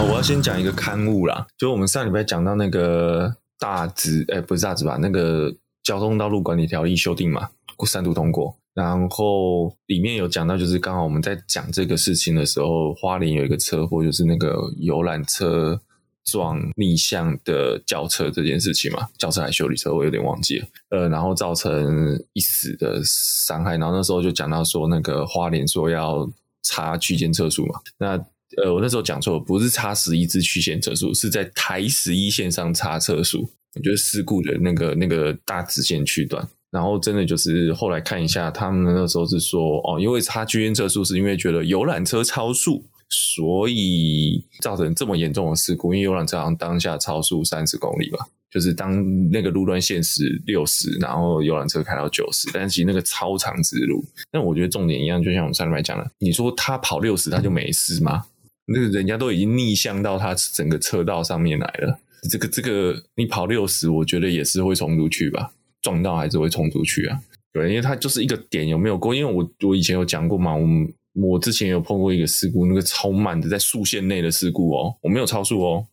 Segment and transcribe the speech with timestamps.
[0.00, 4.96] 我要先讲一个刊物啦，就我们上礼拜讲到那个大直，哎，不是大直吧？
[5.00, 5.52] 那个
[5.82, 7.50] 交通道路管理条例修订嘛，
[7.86, 15.80] 三读通过，然后里面有讲到，就是刚好我们在讲这个事情的时候，花莲有一个车祸，就是那个游览车
[16.24, 26.28] 撞逆向的轿车这件事情嘛，轿车还修理车，我有点忘记了，呃，然后造成一死的伤害，然后那时候就讲到说，那个花莲说要
[26.62, 28.24] 查区间测速嘛，那。
[28.56, 33.48] 呃，我那时候讲错，不是差十一支曲线测速，是在台十一线上差测速。
[33.74, 45.92] 我觉得事故的那个那个大直线区段，然后真的就是后来看一下，他们那时候是说，哦，因为差区间测速是因为觉得游览车超速，所以造成这么严重的事故。
[45.92, 54.02] 因为游览车好像当下超速三十公里吧，就是当那个路段限时六十，然后游览车开到九十，但其实那个超长直路。
[54.32, 58.24] 但我觉得重点一样，就像我们上礼拜讲的，你说他跑六十他就没事吗？
[58.68, 61.98] 那个人家都已经逆向到他整个车道上面来了，
[62.30, 67.18] 这个这个你跑六十，我觉得也是会冲出去吧，撞到还是会冲出去啊？
[67.52, 69.14] 对，因为它就是一个点有没有过？
[69.14, 70.66] 因为我我以前有讲过嘛，我
[71.14, 75.86] 我之前有碰过一个事故，那个超慢的在速线内的事故哦，我没有超速哦，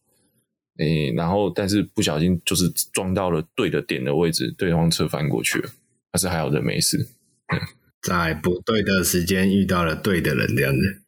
[0.77, 5.69] 诶，然后但是不小心就是撞到了对的点的位置，对方车翻过去了，
[6.11, 7.07] 但是还好人没事。
[8.01, 11.01] 在不对的时间遇到了对的人，这样子。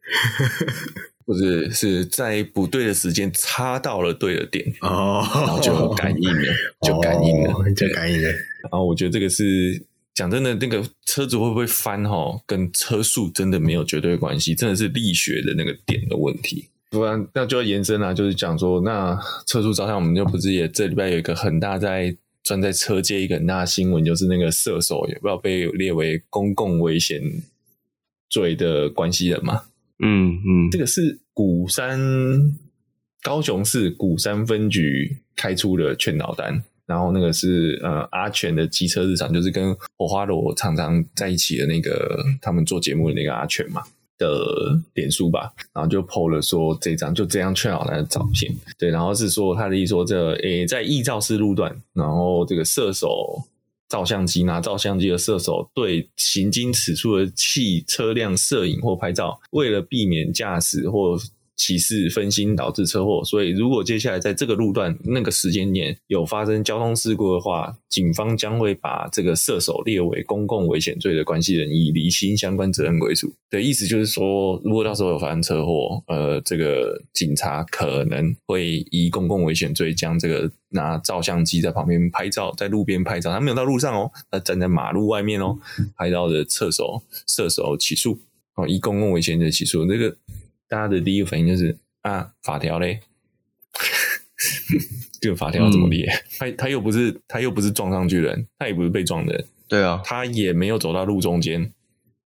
[1.28, 8.30] 不是，是在不对的时间插到了对的点哦，然后就感应了， 就感应了，就感应了。
[8.62, 16.70] 然后我觉得这个是讲真的，那个车子会不会翻哈，跟车速真的没有绝对关系，真的是力学的那个点的问题。
[16.88, 19.14] 不然那就要延伸啊，就是讲说，那
[19.46, 27.20] 车速照相，我们就不是也这礼拜有一个很大在钻在车界一个很大的新闻，就是那个射手也不知道被列为公共危险
[28.30, 29.64] 罪的关系人嘛。
[30.00, 31.98] 嗯嗯，这个是鼓山
[33.22, 43.82] 高雄市鼓山分局开出的劝导单，然后那个是呃阿全的机车日常，就是跟火花罗常常在一起的那个他们做节目的那个阿全嘛
[44.18, 53.42] 的脸书吧，然后就 po 了说这张就这样劝导单的照片，对，然后是说他的意思说这诶在易肇事路段，然后这个射手。
[53.88, 61.18] 照相机拿照相机的射手对行经此处的汽车辆摄影或拍照，为了避免驾驶或
[61.58, 73.34] 骑士分心导致车祸，所以如果接下来在这个路段那个时间点有发生交通事故的话，警方将会把这个射手列为公共危险罪的关系人，以厘清相关责任归属。
[73.50, 85.58] 的意思就是说，如果到时候有发生车祸，呃，这个警察可能会以公共危险罪将这个拿照相机在旁边拍照，在路边拍照，他没有到路上哦，他站在马路外面哦，
[85.96, 88.16] 拍到的射手射手起诉
[88.54, 90.16] 哦，以公共危险罪起诉这个。
[90.68, 93.00] 大家的第一个反应就是啊，法条嘞，
[95.20, 96.06] 这个法条怎么列？
[96.06, 101.72] 嗯、他他又不是他又不是撞上去的人，他也不是被撞的人，对啊，他也没有走到路中间，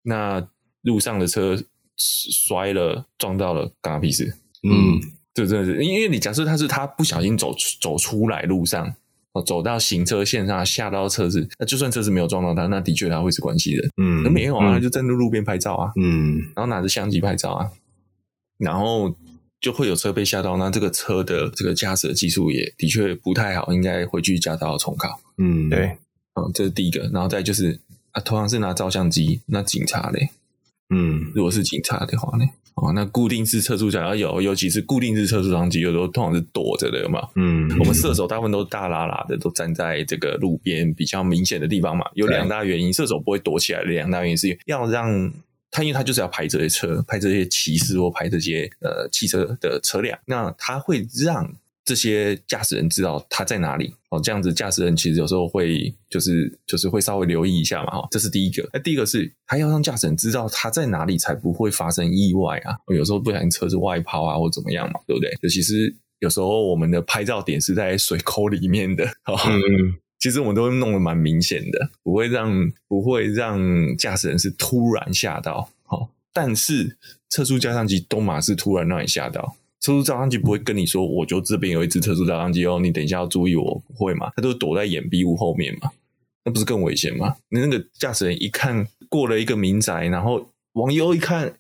[0.03, 0.47] 那
[0.83, 1.57] 路上的车
[1.97, 4.35] 摔了撞到了，干他屁事？
[4.69, 5.01] 嗯，
[5.33, 8.95] 这真的是，因为你假设他是他不小心走走出来路上，
[9.33, 17.71] 哦走到行车线上下到车子，那就算车子没有撞到他，那的确他会是关系人，嗯，那没有啊，他就站在路边拍照啊，嗯，然后拿着相机拍照啊。
[18.63, 19.13] 然后
[19.61, 25.21] 就会有车被吓到，那这个车的这个驾驶的技术也的确不太好，应该回去驾照重考。
[25.39, 25.97] 嗯，对，
[26.35, 27.11] 嗯，这是第一个。
[27.13, 27.81] 然后再就是
[28.13, 30.31] 啊，同样是拿照相机，那警察嘞，
[30.91, 37.29] 嗯，如果是警察的话呢，哦，那固定式测速枪有，尤其是固定式测速相机，有时候通常是躲着的，有没有？
[37.35, 42.05] 嗯，我们射手大部分都是大喇喇的，都站在这个路边比较明显的地方嘛。
[42.15, 45.33] 有两大原因，射手不会躲起来的两大原因是要让。
[45.73, 51.51] 他因为他就是要拍这些车，拍这些骑士或拍这些呃汽车的车辆，那他会让
[51.83, 54.21] 这些驾驶人知道他在哪里哦。
[54.23, 58.09] 这样子驾驶人其实有时候会就是就是会稍微留意一下嘛哈。
[58.11, 58.69] 这是第一个。
[58.73, 62.77] 那第一个是他要让驾驶人知道他在哪里，才不会发生意外啊。
[62.95, 65.31] 有时候不小心车子外抛啊或怎么样嘛，对不对？
[65.41, 69.99] 尤其是有时候我们的拍照点是在水沟里面的，嗯。
[70.23, 73.61] 其实我们都会弄得蛮明显的，不会让不会让
[73.97, 76.97] 驾驶人是突然吓到，好，但是
[77.29, 85.91] 测速照相机都嘛是突然让你吓到，测速照相机不会跟你说，我就这边有一只测速照相机哦，你等一下要注意，我不会嘛，他都躲在掩蔽物后面嘛，
[86.45, 87.35] 那不是更危险吗？
[87.49, 91.55] 你那个驾驶人一看过了一个民宅，然后往右一看，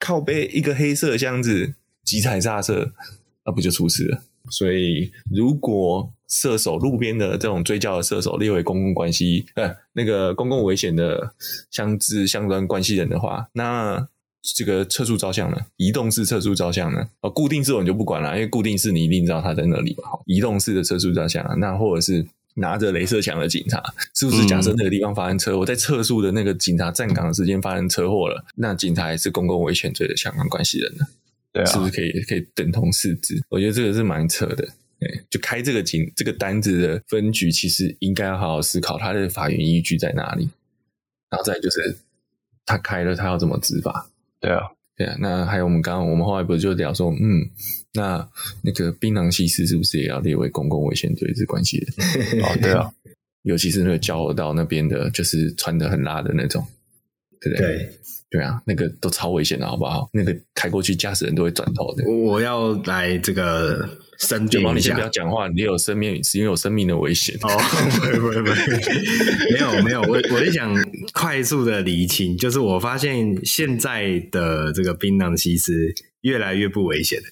[0.00, 2.92] 靠背一个黑色箱子，急踩刹车，
[3.46, 4.24] 那不就出事了？
[4.50, 11.34] 所以如果射手路边的这种追焦的射手列为公共关系，呃，那个公共危险的
[11.70, 14.08] 相知相关关系人的话，那
[14.56, 15.56] 这个测速照相呢？
[15.76, 17.08] 移动式测速照相呢？
[17.20, 20.04] 哦，固定式我们就不管了，因为固定式你一定知道他在那里嘛。
[20.24, 22.24] 移动式的测速照相啊，那或者是
[22.54, 23.82] 拿着镭射枪的警察，
[24.14, 24.46] 是不是？
[24.46, 31.06] 假设那个地方发生车祸，在测速的那个警察站岗的时间发生车祸了，那警察也是公共危险罪的相关关系人呢？
[31.52, 33.42] 对啊，是不是可以可以等同市值？
[33.48, 34.68] 我觉得这个是蛮扯的。
[34.98, 40.48] 对，就开这个警这个单子的分局，其实应该要好好思考它的法源依据在哪里。
[41.30, 41.96] 然后再就是
[42.66, 44.10] 他开了，他要怎么执法？
[44.40, 44.60] 对啊，
[44.96, 45.16] 对啊。
[45.18, 47.48] 那还有我们刚刚我们后来不是就聊说，嗯，
[47.94, 48.28] 那
[48.62, 51.86] 那个槟榔西施是不是也要列为公共危险罪之关系的？
[52.44, 52.92] 哦，对啊，
[53.42, 56.66] 尤其是那个交流道那边的，就是穿的很辣的那种，
[57.40, 57.66] 对不对？
[57.76, 57.92] 对
[58.30, 60.08] 对啊，那个都超危险的，好不好？
[60.12, 62.08] 那个开过去，驾驶人都会转头的。
[62.08, 63.88] 我要来这个
[64.20, 67.34] 申辩一下，你先不要讲话，你有生命，是因为有生命的危险。
[67.42, 68.56] 哦，不会不会不会，
[69.52, 70.72] 没有没有，我我是想
[71.12, 77.24] 快速的厘清，就是我发现现在的这个槟榔西施越来越不危险了。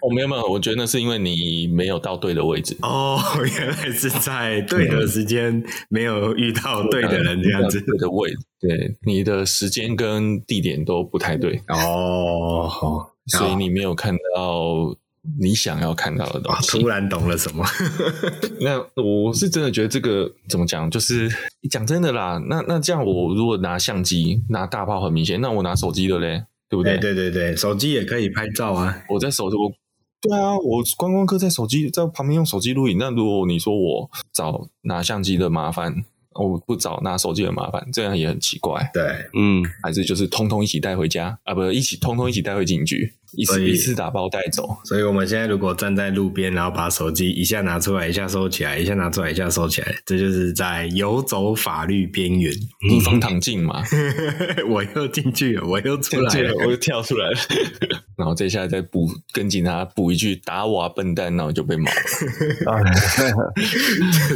[0.00, 3.18] 我、 哦、没有没有，我觉得那是因为你没有到对的位置哦，
[3.58, 14.96] 原来是在对的时间没有遇到对的人这样子对的位置，对，你的时间跟地点都不太对哦，好，所以你没有看到
[15.40, 16.78] 你想要看到的东西。
[16.78, 17.64] 突然懂了什么？
[18.60, 21.28] 那我是真的觉得这个怎么讲，就是
[21.70, 22.40] 讲真的啦。
[22.48, 26.44] 那那这样，我如果拿相机拿大炮很明显，那我拿手机的嘞？
[26.68, 26.98] 对不对？
[26.98, 29.02] 对对对，手机也可以拍照啊！
[29.08, 29.72] 我在手机，我
[30.20, 32.98] 对啊，我观光客在手机在旁边用手机录影。
[32.98, 36.04] 那如果你说我找拿相机的麻烦，
[36.34, 38.90] 我不找拿手机的麻烦，这样也很奇怪。
[38.92, 39.02] 对，
[39.34, 41.54] 嗯，还是就是通通一起带回家啊？
[41.54, 43.14] 不，一起通通一起带回警局。
[43.32, 52.52] 一次一次打包带走，所以我们现在如果站在路边，然后把手机一下拿出来，一下收起来，一下拿出来，一下收起来，这就是在游走法律边缘，
[52.88, 53.82] 地方躺进嘛。
[54.68, 57.36] 我又进去了，我又出来了，我又跳出来了，
[58.16, 61.96] 然后接下来再补跟警察补一句打我啊笨蛋，然后就被毛了。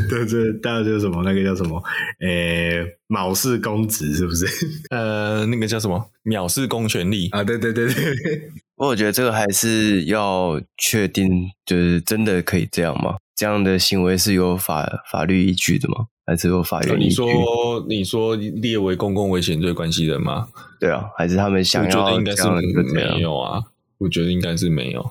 [0.09, 1.83] 对对，大家就是什么那个叫什么？
[2.21, 4.47] 诶、欸，藐视公职是不是？
[4.91, 6.11] 呃，那个叫什么？
[6.25, 7.43] 藐视公权力啊？
[7.43, 8.51] 对对对对。
[8.81, 13.17] 不过我觉得这个还是要确定，就是真的可以这样吗？
[13.37, 16.07] 这样的行为是有法法律依据的吗？
[16.25, 17.05] 还是有法律依据？
[17.05, 20.49] 你说你说列为公共危险罪关系人吗？
[20.81, 22.07] 对啊，还是他们想要这样？
[22.07, 23.65] 我觉得应该是没有啊。
[23.99, 25.11] 我觉得应该是没有。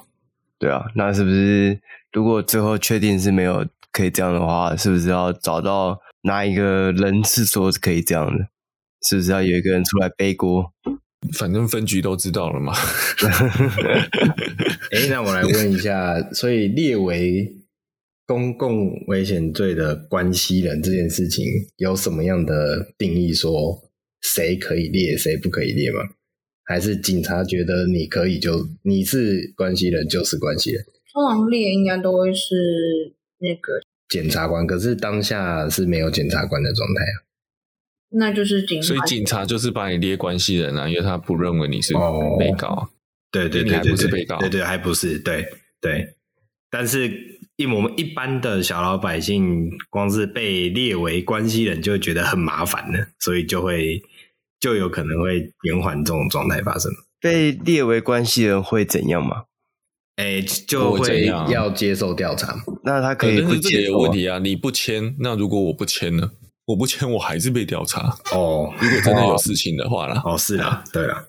[0.58, 1.80] 对啊，那是不是
[2.12, 8.48] 如果最后确定是没有可以这样的话，是不是要找到哪一个人是说是可以这样的？
[9.08, 10.74] 是不是要有一个人出来背锅？
[11.34, 12.74] 反正分局都知道了嘛。
[14.92, 17.56] 哎，那我来问一下，所以列为
[18.26, 21.46] 公共危险罪的关系人这件事情，
[21.78, 23.34] 有什么样的定义？
[23.34, 23.84] 说
[24.22, 26.00] 谁可以列，谁不可以列吗？
[26.64, 30.86] 还是警察觉得你可以就你是关系人就是关系人？
[31.12, 37.29] 通常列应该都会是那个检察官，可是当下是没有检察官的状态啊。
[38.12, 41.94] 那就是警察，所以警察就是把你列关系人啊，因为他不认为你是
[42.40, 42.90] 被告，哦、
[43.32, 45.46] 对对对，你还不是被告，对对，还不是，对
[45.80, 46.16] 对。
[46.72, 54.02] 但是，因为我们一般的小老百姓，光是被列为关系人，就会觉得很麻烦了，所以就会
[54.60, 56.92] 就有可能会延缓这种状态发生。
[57.20, 59.46] 被列为关系人会怎样吗？
[60.18, 62.56] 哎，就会要接受调查。
[62.84, 64.38] 那他可以不接受、啊、问题啊？
[64.40, 66.32] 你不签，那如果我不签呢？
[66.70, 68.72] 我不签，我还是被调查哦。
[68.80, 71.26] 如果真的有事情的话啦，哦，是啊，对啊。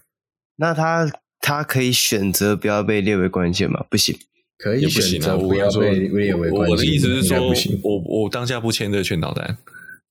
[0.56, 3.82] 那他他可以选择不要被列为关键吗？
[3.88, 4.14] 不行，
[4.58, 6.70] 可以选择不要被列为关键。
[6.70, 7.38] 我的意思是说，
[7.82, 9.56] 我我当下不签这个劝导单，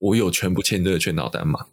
[0.00, 1.66] 我有权不签这个劝导单嘛？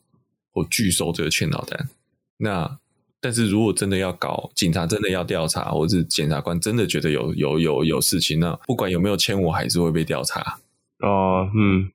[0.54, 1.90] 我拒收这个劝导单。
[2.38, 2.78] 那
[3.20, 10.60] 但是如果真的要搞，警察真的要调查，或者是检察官真的觉得有有有有事情，那不管有没有签，我还是会被调查。
[11.00, 11.90] 哦，嗯，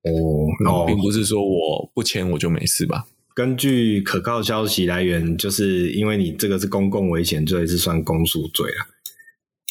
[0.64, 3.04] 哦，并不是说我不签我就没事吧？
[3.34, 8.80] 根据可靠消息来源，就是因为你这个是公共危险罪，是算公诉罪啊，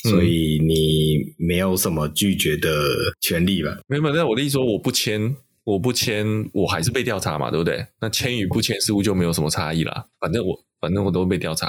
[0.03, 2.69] 嗯、所以你没有什么拒绝的
[3.21, 3.77] 权利吧？
[3.87, 7.85] 没有，那我的意思说，我不签，我不签，我还是被调查嘛，对不对？
[8.01, 10.07] 那签与不签似乎就没有什么差异啦。
[10.19, 11.67] 反正我，反正我都会被调查。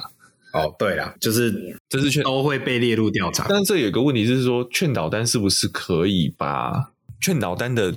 [0.54, 3.46] 哦，对啦，就是这是劝都会被列入调查。
[3.48, 6.91] 但是这有个问题就是说，劝导单是不是可以把？
[7.22, 7.94] 劝导单的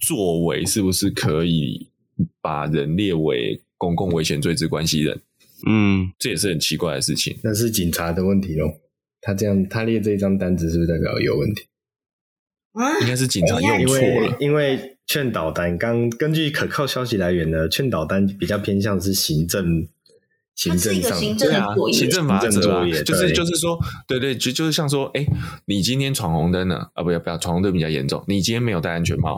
[0.00, 1.88] 作为是不是可以
[2.40, 5.20] 把人列为公共危险罪之关系人？
[5.66, 7.36] 嗯，这也是很奇怪的事情。
[7.42, 8.72] 那是警察的问题哦。
[9.20, 11.64] 他这样，他列这张单子是不是代表有问题？
[13.02, 14.36] 应该是警察用错了。
[14.38, 19.88] 因为劝导单刚根据可靠消息来源呢，劝导单比较偏向是行政
[20.56, 25.26] 行政上行政对啊，行政法则啊，就是就是说，对对，就就是像说，哎，
[25.64, 29.36] 你今天闯红灯了啊，不要不要，闯红灯比较严重，你今天没有戴安全帽，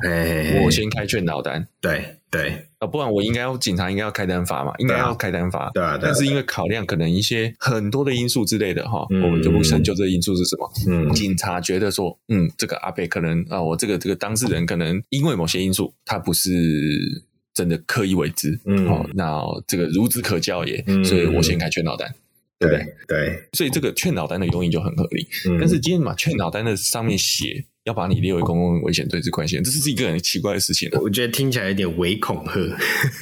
[0.64, 17.22] 我先开劝导单，对对啊，不然我应该要警察应该要开单罚嘛，应该要开单罚，对啊，但是因为考量可能一些很多的因素之类的哈，我们就不深究这个因素是什么，嗯，警察觉得说，嗯，这个阿贝可能啊，我这个这个当事人可能因为某些因素，他不是。
[17.54, 22.14] 真的刻意为之，嗯，好，那这个孺子可教也，嗯，所以我先开劝导单，嗯，
[22.58, 22.94] 对不对？
[23.06, 25.26] 对，所以这个劝导单的用意就很合理。
[25.48, 31.00] 嗯，但是今天把劝导单的上面写要把你列为公共危险对峙关系人，这是一个很奇怪的事情，啊。
[31.00, 32.60] 我觉得听起来有点伪恐吓。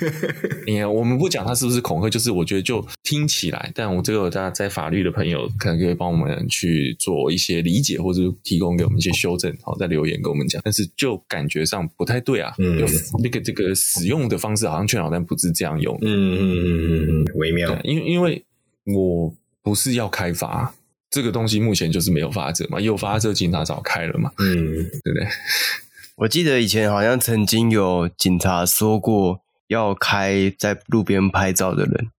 [0.67, 3.73] 你看，我们不讲他是不是恐吓，就是我觉得就听起来。
[3.75, 9.51] 但我这个大家在法律的朋友可能可以帮我们去做一些理解，或者提供给我们一些修正。
[9.63, 10.61] 好，在留言跟我们讲。
[10.63, 12.53] 但是就感觉上不太对啊。
[12.59, 12.85] 嗯，
[13.23, 15.97] 那个这个使用的方式好像劝导单不是这样用。
[16.03, 17.79] 嗯嗯嗯嗯嗯，微妙。
[17.83, 18.45] 因为因为
[18.85, 20.75] 我不是要开罚。
[21.11, 24.57] 这个东西目前就是没有罚则嘛，有罚则警察早开了嘛，嗯，
[25.03, 25.27] 对不对？
[26.17, 32.11] 我记得以前好像曾经有警察说过要开在路边拍照的人。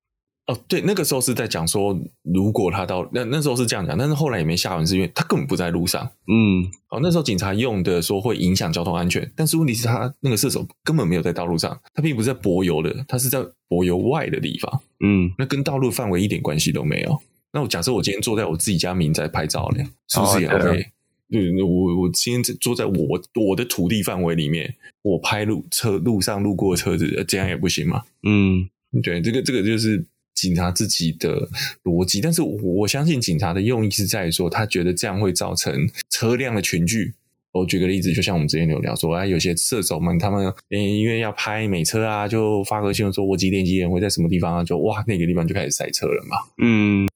[0.48, 6.04] 哦，对，那个时候是在讲说，如果他到那那时候是这样讲，但是后来也没下文，是因为他根本不在路上。
[6.28, 14.82] 嗯，哦，那时候警察用的说会影响交通安全，但是问题是他那个射手根本没有在道路上，他并不是在柏油的，他是在柏油外的地方。
[15.06, 17.22] 嗯，那跟道路范围一点关系都没有。
[17.54, 20.86] 那我假设我今天坐在我自己家民宅拍照呢，是不是也 OK？、哦、
[21.30, 28.04] 对，那我我今天坐在我我的土地范围里面，我拍路车路上路过的车子，这样也不行吗？
[28.24, 28.70] 嗯，
[29.02, 31.48] 对，这个这个就是警察自己的
[31.84, 35.74] 逻辑，但是我我相信警察的用意是在于说，他觉得这样会造成
[36.10, 37.14] 车辆的群聚。
[37.54, 46.38] 我举个例子，就像我们之前有聊说，哎，有些射手们他们嗯因为要拍美车啊，就发个新闻说，我几点几点会在什么地方啊，就哇那个地方就开始塞车了嘛。
[46.64, 47.08] 嗯。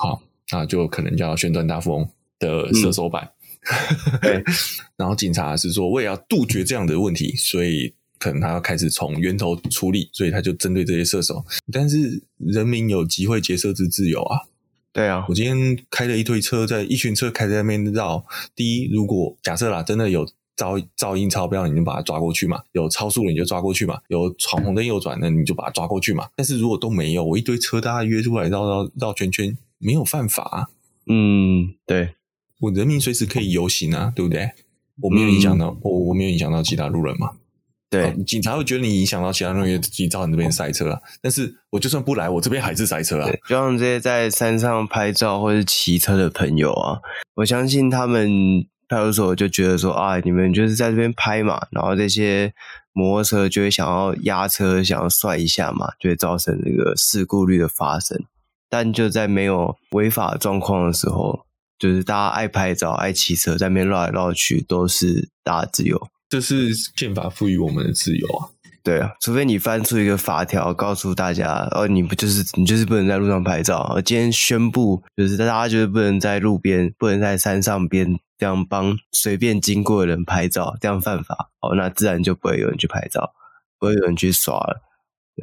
[0.00, 3.30] 好，那就可能叫旋转大富翁的射手版。
[4.22, 4.42] 对，
[4.96, 11.44] 然后警察是说，为了要杜绝这样的问题，所以可能他要开始从源头处理，所以他就针对这些射手。
[11.70, 14.40] 但是人民有机会结社之自由啊。
[14.90, 18.24] 对啊，我今天开了一堆车，在一群车开在那边绕。
[18.56, 20.26] 第一，如果假设啦，真的有
[20.56, 26.26] 噪噪音超标，你就把它抓过去嘛；有超速了你就抓过去嘛；有闯红灯右转的你就把它抓过去嘛。
[26.34, 29.54] 但是如果都没有，我一堆车大家约出来绕绕绕圈圈。
[29.80, 30.66] 没有犯法、啊，
[31.08, 32.14] 嗯，对，
[32.60, 34.50] 我人民随时可以游行啊，对不对？
[35.00, 37.30] 我没有影响到、嗯、我，我没有影响到其他路人嘛。
[37.88, 41.00] 对，警察会觉得你影响到其他路人，自己造成这边塞车啊。
[41.20, 43.28] 但是我就算不来，我这边还是塞车啊。
[43.48, 47.00] 就像这些在山上拍照或者骑车的朋友啊，
[47.34, 52.52] 我相信他们派出所就觉得说啊，你们就是在这边拍嘛，然后这些
[52.92, 58.22] 摩托车就会想要压车，想要帅一下嘛，就会造成这个事故率的发生。
[58.70, 61.44] 但就在没有违法状况的时候，
[61.78, 66.08] 就是大家爱拍照、爱骑车，在那边绕来绕去，都是大家自由。
[66.28, 68.48] 这是宪法赋予我们的自由啊！
[68.82, 73.92] 对啊，除非你翻出一个法条，告诉大家，哦，你不就是你就是不能在路上拍照。
[73.94, 81.50] 我今天宣布，就是大家就是不能在路边、不能在山上边这样帮随便经过的人拍照，这样犯法。
[81.60, 83.32] 哦，那自然就不会有人去拍照，
[83.78, 84.80] 不会有人去耍了。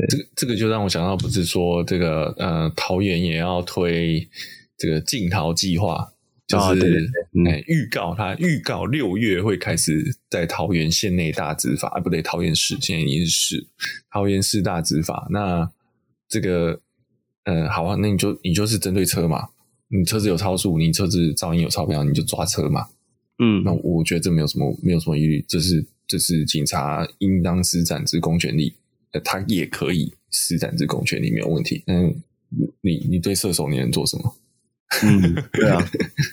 [0.10, 4.28] 这个这个就让我想到，不是说这个呃，桃园也要推
[4.78, 6.14] 这个禁桃计划，
[6.46, 13.68] 就是、哦、对对对嗯、预告他预告六月会开始在桃园县内大执法，啊不对，桃园市现在已经是市，
[14.12, 15.28] 桃园市大执法。
[15.32, 15.72] 那
[16.30, 16.80] 这个
[17.46, 19.50] 呃，好啊，那你就你就是针对车嘛，
[19.88, 22.86] 你车子有超速，你车子噪音有超标，你就抓车嘛。
[23.40, 28.76] 嗯，那我觉得这没有什么没有什么疑虑，这是这是警察应当施展之公权力。
[29.24, 31.84] 他也可以施展这公权力没有问题。
[31.88, 32.16] 嗯，
[32.82, 34.36] 你你对射手你能做什么？
[35.04, 35.86] 嗯，对啊，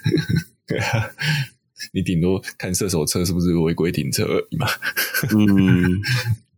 [0.66, 1.10] 对啊，
[1.92, 4.66] 你顶多看射手车是不是违规停车而已嘛。
[5.36, 6.00] 嗯，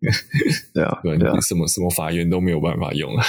[0.75, 3.25] 对啊，对啊，什么什么法院都没有办法用啊。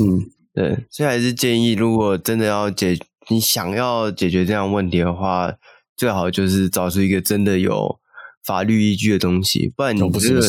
[0.00, 2.96] 嗯，对，所以还是建议，如果真的要解，
[3.28, 5.52] 你想要解决这样问题的话，
[5.96, 7.98] 最好就是找出一个真的有
[8.44, 10.36] 法律依据的东西，不然你不是。
[10.36, 10.42] 哦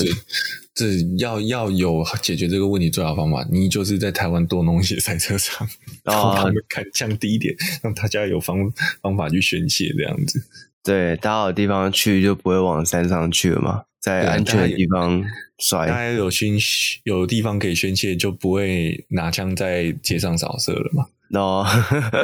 [0.75, 0.86] 这
[1.18, 5.68] 要要有解决这个问题最好方法，你就是在台湾多弄一些赛车场，
[6.03, 8.58] 然后他们开降低一点，让大家有方
[9.01, 10.44] 方法去宣泄这样子。
[10.84, 15.24] 对，大家有地方去就不会往山上去了嘛，在安全的地方
[15.57, 15.88] 摔。
[15.88, 16.57] 大家有宣
[17.05, 21.05] 有地方可以宣泄，就不会拿枪在街上扫射了嘛。
[21.39, 21.65] 哦，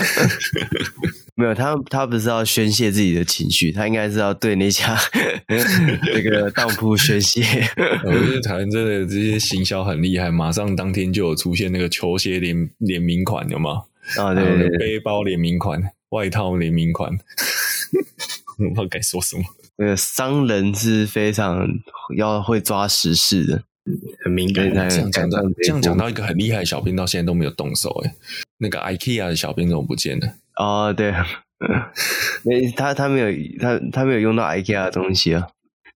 [1.35, 4.95] 没有，他他不是要宣泄自己的情绪，他应该是要对那家
[6.13, 7.41] 那个当铺宣泄。
[8.03, 13.83] 我觉得台湾真的这些行销很厉害，马上当天就有出现那个球鞋联联名款，有吗？
[14.17, 17.09] 啊，对，对，对，背包联名款、外套联名款，
[18.59, 19.43] 我不知道该说什么。
[19.79, 21.65] 那个商人是非常
[22.17, 23.63] 要会抓时事的，
[24.25, 24.69] 很敏感。
[24.89, 28.13] 这样讲到这样讲到一个很厉害的小兵，到现在都没有动手哎。
[28.57, 30.27] 那个 IKEA 的小兵怎么不见了？
[30.57, 31.13] 哦，对，
[32.43, 35.47] 没他他没有他他没有用到 IKEA 的东西啊。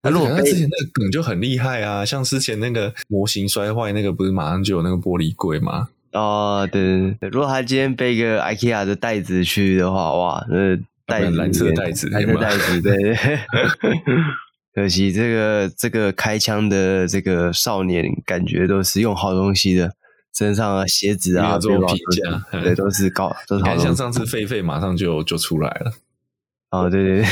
[0.02, 5.90] 他如果他之前那个梗就很厉害啊，像之前那个模型摔坏那个，不是马上就有那个玻璃柜吗？
[6.14, 13.16] 哦，对对对，如果他今天背一个 IKEA 的袋子去的话，哇，那袋子 蓝色袋子，蓝色袋子，对对。
[14.74, 19.94] 可惜这个这个开枪的这个少年，感觉都是用好东西的。
[20.36, 23.78] 身上啊鞋子啊，做评价，对，都是高，都是 好。
[23.78, 25.94] 像上次狒狒马上就就出来了。
[26.72, 27.26] 哦，对对对。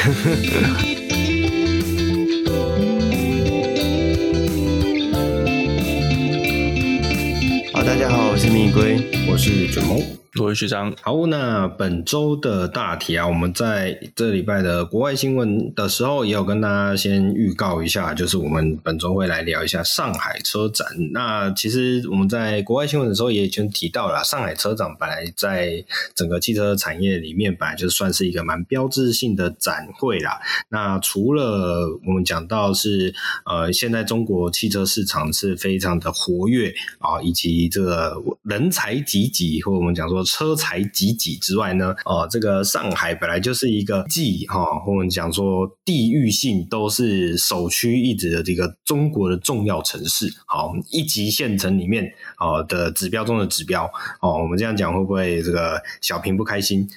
[7.74, 8.98] 好，大家好，我是蜜龟，
[9.30, 9.98] 我是卷毛。
[10.40, 20.88] 我是学长，好，那本周的大题啊，我们在这礼拜的国外新闻的时候，也有跟大家先预告一下，就是我们本周会来聊一下上海车展。
[21.12, 25.84] 那其实我们在国外新闻的时候也已经提到了，上海车展本来在
[26.16, 30.40] 整个汽车产业里面，本来就算是一个蛮标志性的展会啦。
[30.70, 33.14] 那除了我们讲到是
[33.46, 38.98] 呃，现在中国汽车市场是非常的活跃啊，以及这个人才
[39.28, 40.22] 几几，或我们讲说。
[40.24, 52.06] 车才几几之外呢，哦，这个上海本来就是一个既哈，我们讲说地域性都是首屈一指的这个中国的重要城市，好，一级县城里面
[52.40, 53.86] 哦的指标中的指标
[54.22, 56.88] 哦，我们这样讲会不会这个小平不开心？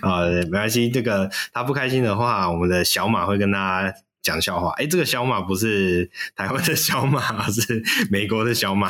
[0.00, 3.92] 啊， 没关系，这个他不开心的话，我们的小马会跟他。
[4.24, 8.88] 讲笑话，哎，这个小马不是台湾的小马， 是美国的小马。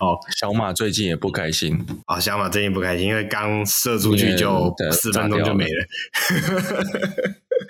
[0.00, 1.86] 哦，小马最近也不开心。
[2.08, 5.86] 哦，小马最近不开心，因为刚射出去就四分钟就没了。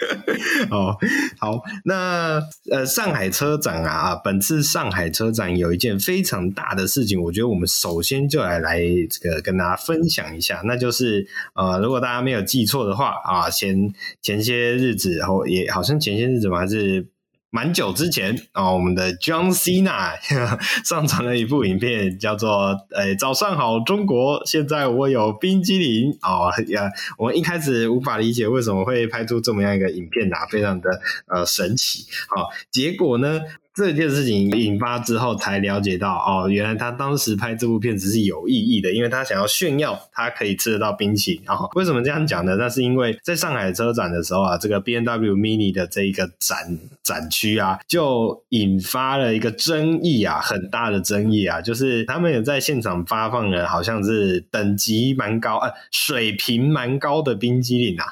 [0.71, 0.97] 哦，
[1.39, 8.81] 好，那呃，上海车展啊，本次上海车展有一件非常大的事情，我觉得我们首先就来来
[9.11, 17.07] 这个跟大家分享一下，那就是呃，如果大家没有记错的话啊，前前些日子，然后也好像前些日子嘛还是。
[17.55, 20.15] 蛮久之前啊、我们的 John Cena
[20.85, 30.91] 上传了一部影片，叫做“诶、早上好，中国，现在我有冰激凌”哦呀，我们一开始无法理解为什么会拍出这么样一个影片啊，非常的
[31.29, 32.05] 呃神奇。
[32.35, 33.41] 好、结果呢？
[33.75, 41.43] 这件事情引发之后，才了解到哦，原来他当时拍这部片子是有意义的，因为他想要炫耀他可以吃得到冰淇淋。
[41.49, 42.55] 哦，为什么这样讲呢？
[42.55, 58.07] 那是因为在上海车展的时候啊，这个 BMW Mini 的这一个展展区啊，就引发了一个争议啊，很大的争议啊，就是他们有在现场发放了，好像是等级蛮高、呃、水平蛮高的冰激凌啊，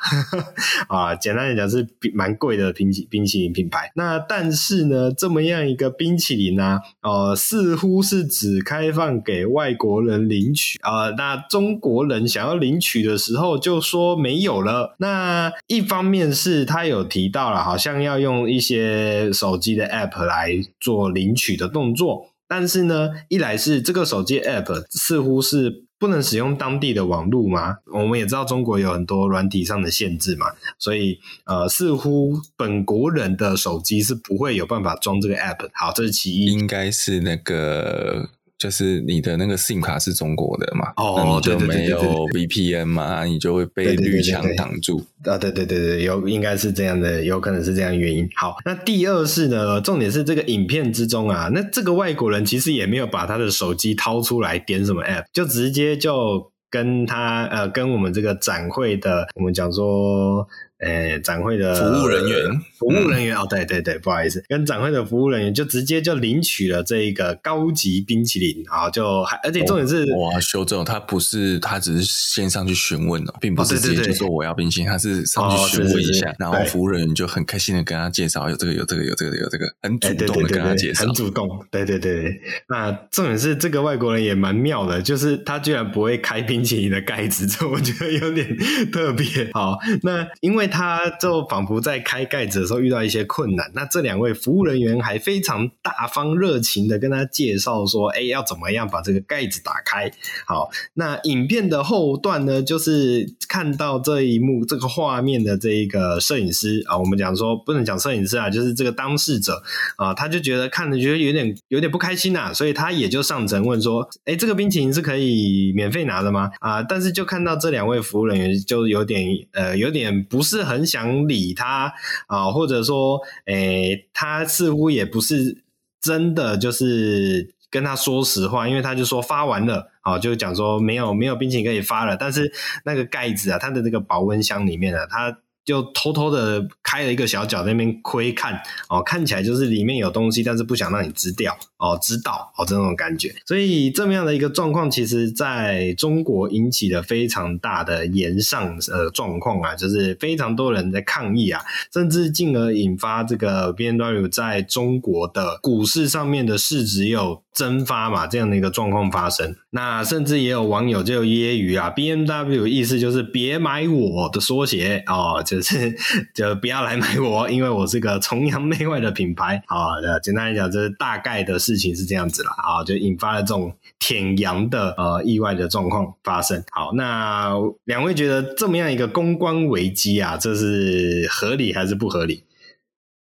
[0.90, 3.92] 啊，简单来讲是蛮贵的冰淇冰淇淋品牌。
[3.94, 5.51] 那但是呢，这么样。
[5.52, 11.10] 这样一个冰淇淋呢、啊，呃，似乎是只开放给外国人领取啊、呃。
[11.10, 14.94] 那中国人想要领取的时候，就说没有了。
[14.96, 25.86] 那一方面是他有提到了，好像要用一些手机的 App 来做领取的动作，但是呢，一来是这个手机 App 似乎是。
[26.02, 27.76] 不能使用当地的网络嘛？
[27.94, 35.70] 我们也知道中国有很多软体上的限制嘛，所以呃，似乎本国人的手机是不会有办法装这个 app。
[35.74, 38.30] 好，这是其一，应该是那个。
[38.62, 40.92] 就是你的那个 SIM 卡是中国的嘛？
[40.94, 41.98] 哦，就没有
[42.28, 43.24] VPN 嘛？
[43.24, 45.04] 你就会被绿墙挡住。
[45.24, 48.28] 啊，对对对对，有应该是这样的，有可能是这样的原因。
[48.36, 60.46] 好，那第二是呢，重点是这个影片之中啊，那这个外国人其实也没有把他的手机掏出来点什么 app，就直接就跟他呃，跟我们这个展会的，我们讲说。
[60.84, 82.40] 呃，展会的服务人员，服务人员、嗯、哦，对对对，不好意思，跟展会的服务人员就直接就领取了这一个高级冰淇淋，然后就还而且重点是，哦、哇，修正，他不是他只是线上去询问哦，并不是直接就说我要冰淇淋，他是上去询问一下，哦、然后服务人员就很开心的跟他介绍有这个有这个有这个有这个，很主动的跟他介绍，很主动，对对对对。
[82.68, 88.56] 那重点是这个外国人也蛮妙的，就是他居然不会开冰淇淋的盖子，这我觉得有点
[88.90, 89.48] 特别。
[89.52, 90.71] 好，那因为。
[90.72, 93.70] 他就仿佛在开盖子的时候遇到一些困难。
[93.74, 100.10] 那这两位服务人员还非常大方热情的跟他介绍说：“哎，要怎么样把这个盖子打开？”
[100.46, 109.62] 好，那影片的后段呢，就是看到这一幕这个画面的这一个摄影师啊，我们讲说不能讲摄影师啊，就是这个当事者
[109.96, 121.92] 啊，他就觉得看着觉得有点有点不开心呐、所以他也就上前问说：“哎，这个冰淇淋是可以免费拿的吗？”啊，但是就看到这两位服务人员就有点呃有点不是很想理他
[122.26, 125.62] 啊，或者说，诶，他似乎也不是
[126.00, 129.90] 真的就是跟他说实话，因为他就说发完了。
[130.02, 132.52] 啊，就讲说没有没有冰淇淋可以发了，但是
[132.84, 135.38] 那个盖子啊，它的那个保温箱里面啊，它。
[135.64, 143.34] 就偷偷的开了一个小角，在那边窥看哦，看起来就是里面有东西，但是不想让你知掉哦，知道哦，这种感觉。
[143.46, 159.54] 所以这么样的一个状况，其实在中国引起了非常大的炎上呃状况啊，就是非常多人在抗议啊，甚至进而引发这个 BMW 在中国的股市上面的市值有蒸发嘛，这样的一个状况发生。
[159.70, 165.42] 那甚至也有网友就揶揄啊，BMW 意思就是别买我的缩写哦。
[165.52, 165.94] 就是
[166.32, 169.62] 就不要来买我，因为我是个崇洋媚外的品牌。
[169.66, 172.54] 好的，简单来讲，这大概的事情是这样子啦。
[172.56, 176.64] 啊，就引发了这种舔洋的呃意外的状况发生。
[176.70, 177.52] 好，那
[177.84, 182.44] 两位觉得这么样一个公关危机啊，这是合理还是不合理？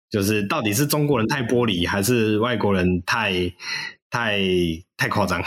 [0.10, 3.52] 就是到底是中国人太玻璃，还是外国人太
[4.10, 4.40] 太
[4.96, 5.44] 太夸张？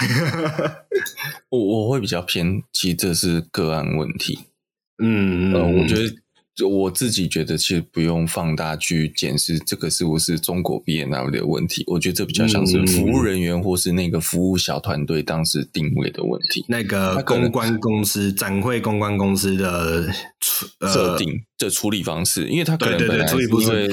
[1.48, 4.40] 我我会比较偏，其实这是个案问题。
[5.02, 6.02] 嗯，呃，我觉得。
[6.56, 11.84] 就我自己觉得，其实不用放大去检视这个是不是中国 B N W 的问题。
[11.86, 16.64] 我觉得这比较像是服务人员或是那个服务小团队当时定位的问题。
[16.66, 20.10] 那个公关公司、展会公关公司的
[20.90, 23.86] 设定的处理方式，因为他可能本来处理不是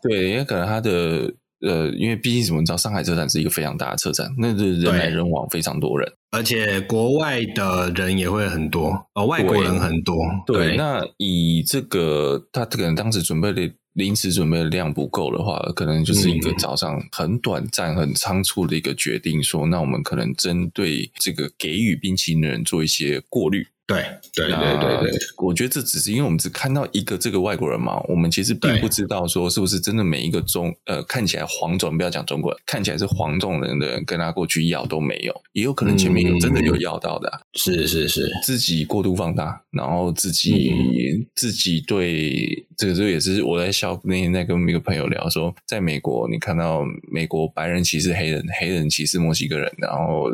[0.00, 1.34] 对，因为可能他的。
[1.66, 10.16] 呃，因为毕竟怎么知道，上海车展是一个非常大的车展，那是人来人往，非常多人，而且国外的人也会很多，呃，外国人很多。
[10.46, 23.66] 对，对，那以这个他可能当时准备的临时准备的量不够的话，可能就是一个早上很短暂、很仓促的一个决定，说那我们可能针对这个给予冰淇淋的人做一些过滤。
[23.86, 37.38] 对对对对对，我觉得这只是因为我们只看到一个这个外国人嘛，我们其实并不知道说是不是真的每一个中呃看起来黄种，不要讲中国人，看起来是黄种人的人跟他过去要都没有，也有可能前面有真的有要到的，啊。
[37.38, 50.30] 嗯，是是是，自己过度放大，然后自己，嗯、自己对这个这个也是我在笑那天在跟一个朋友聊说，在美国你看到美国白人歧视黑人，黑人歧视墨西哥人，然后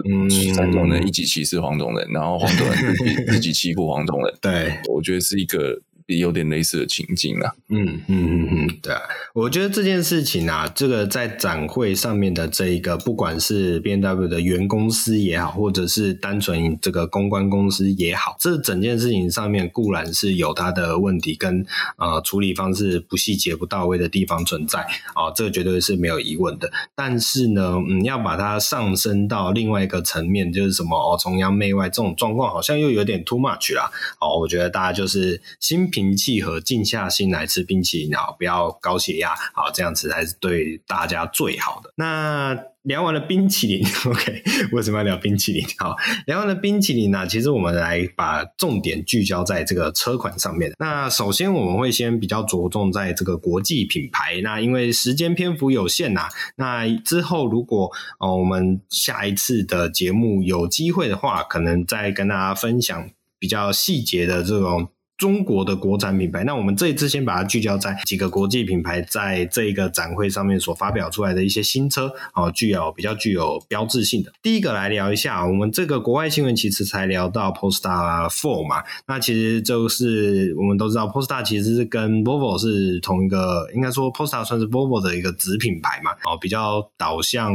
[0.57, 2.81] 黄种人一起歧视黄种人，然后黄种人。
[3.31, 5.81] 自己欺负黄种人，对，我觉得是一个
[6.17, 7.53] 有点类似的情境啊。
[7.69, 9.01] 嗯嗯嗯嗯，对啊，
[9.35, 21.65] 我觉得这件事情啊，这个在展会上面的这一个，不管是 BMW 的原公司也好，或者是单纯这个公关公司也好，这整件事情上面固然是有它的问题跟
[21.97, 24.81] 呃处理方式不细节不到位的地方存在
[25.15, 26.71] 啊，这个绝对是没有疑问的。
[26.95, 33.91] 但是呢，嗯，要把它上升到另外一个层面，就是什么哦，崇洋媚外这种状况，好像又有点 too much 啦。
[34.21, 41.93] 哦，我觉得大家就是心平平气和，静下心来吃冰淇淋啊，不要高血压，好，这样子才是对大家最好的。
[41.97, 45.63] 那聊完了冰淇淋，OK， 为什么要聊冰淇淋？
[45.77, 45.95] 好，
[46.27, 50.73] 聊完了冰淇淋呢，其实我们来把重点聚焦在这个车款上面。
[50.79, 54.41] 那首先我们会先比较着重在这个国际品牌。
[54.43, 64.89] 那因为时间篇幅有限呐，那之后如果呃我们下一次的节目有机会的话，可能再跟大家分享比较细节的这种。
[65.21, 74.33] 中国的国产品牌，那我们这一次先把它聚焦在几个国际品牌在这个展会上面所发表出来的一些新车，哦，具有比较具有标志性的。
[74.41, 78.31] 第一个来聊一下，我们这个国外新闻其实才聊到 Polestar
[78.67, 87.53] 嘛，那其实就是我们都知道 Polestar 其实是跟 Volvo 是同一个，应该说 Polestar 算是 Volvo 的一个子品牌嘛，哦，比较导向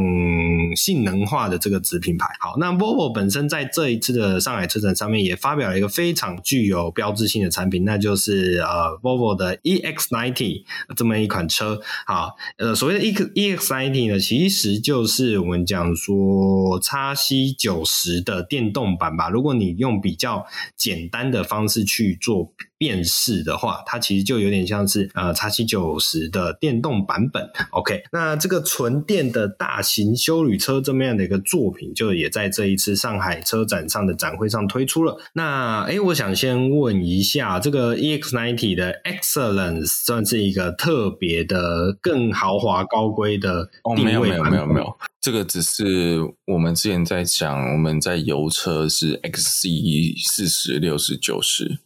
[0.75, 2.27] 性能化的这个子品牌。
[2.39, 7.54] 好，那 Volvo 本身在这一次的上海车展上面也发表了一个非常具有标志性的。
[7.55, 10.63] 产品，那就是呃，Volvo 的 EX90
[10.97, 11.79] 这么一款车。
[12.05, 19.29] 好，呃，所谓的 E EX90 呢，其实就是我们讲说 x C 九十的电动版吧。
[19.29, 27.49] 如果你用比较简单的方式去做辨识的话，它其实就有点像是呃 X790 的电动版本。
[27.71, 35.17] OK，那这个纯电的大型休旅车这么样的一个作品，就也在这一次上海车展上的展会上推出了。
[35.33, 44.11] 那诶，我想先问一下，这个 EX90 的 Excellence 算是一个特别的、更豪华高规的定位？
[44.11, 51.79] 哦，没有没有没有没有，这个只是我们之前在讲，我们在油车是 XC 四十六十九十。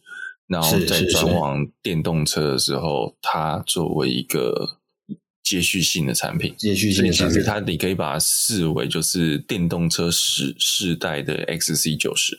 [0.50, 4.80] 然后在转往电动车的时候，它作为一个
[5.44, 12.36] 接续性的产品，接续性的产品，其实它你可以把它视为就是电动车世世代的 XC 九十。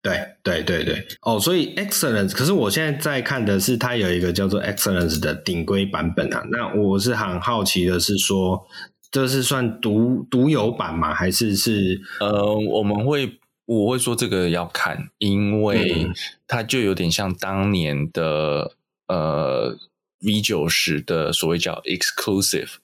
[0.00, 6.40] 对对对对，哦，所以 Excellence，可是我现在在看的是它有一个叫做 Excellence 的顶规版本啊。
[6.52, 8.64] 那我是很好奇的是说，
[9.10, 11.12] 这是算独独有版吗？
[11.12, 13.40] 还是是呃，我们会。
[13.66, 16.06] 我会说这个要看，因为
[16.46, 18.72] 它就有点像当年的
[19.08, 19.76] 呃
[20.20, 22.74] V 九十的所谓叫 exclusive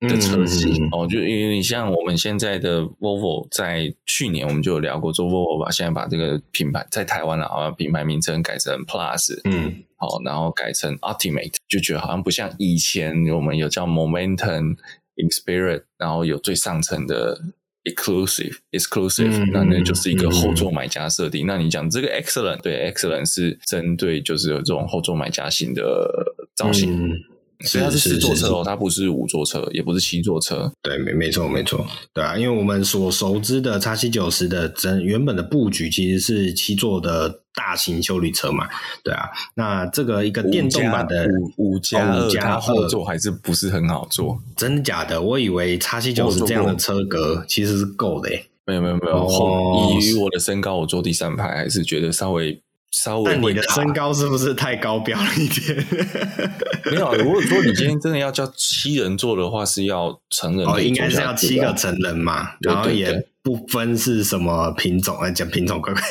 [0.00, 14.78] 的车型、嗯、哦，就因为你像我们现在的 Volvo，在去年我们就有聊过，做 Volvo 吧现在把这个品牌在台湾的好像品牌名称改成 Plus，嗯，好，然后改成 Ultimate，就觉得好像不像以前我们有叫 Momentum
[15.16, 17.42] Inspirit，然后有最上层的。
[17.84, 21.46] Exclusive exclusive，嗯、那那就是一个后座买家设定。
[21.46, 27.12] 嗯、那你讲这个 excellent，对 excellent 是针对就是有这种后座买家型的造型。
[27.12, 27.20] 嗯
[27.60, 30.70] 所以它是四座车哦，它不是五座车，也不是七座车。
[30.82, 38.68] 对，没没错没错，对啊，因为我们所熟知的叉七九十的真原本的布局其实是七座的大型修理车嘛，
[39.02, 39.28] 对啊。
[39.54, 44.38] 那这个一个电动版的五加五加后座还是不是很好坐？
[44.56, 45.20] 真的假的？
[45.20, 48.46] 我以为叉七九十这样的车格其实是够的诶。
[48.66, 52.58] 没有没有没有，哦、以我的身高，我坐第三排还是觉得稍微。
[53.02, 55.86] 稍微，但你的身高是不是太高标了一点？
[56.92, 63.26] 没有，如果说你今天真的要叫七人座的话，是要成人，哦，应该是要七个成人嘛，然后也。
[63.44, 66.02] 不分是什么品种，哎讲品种乖乖，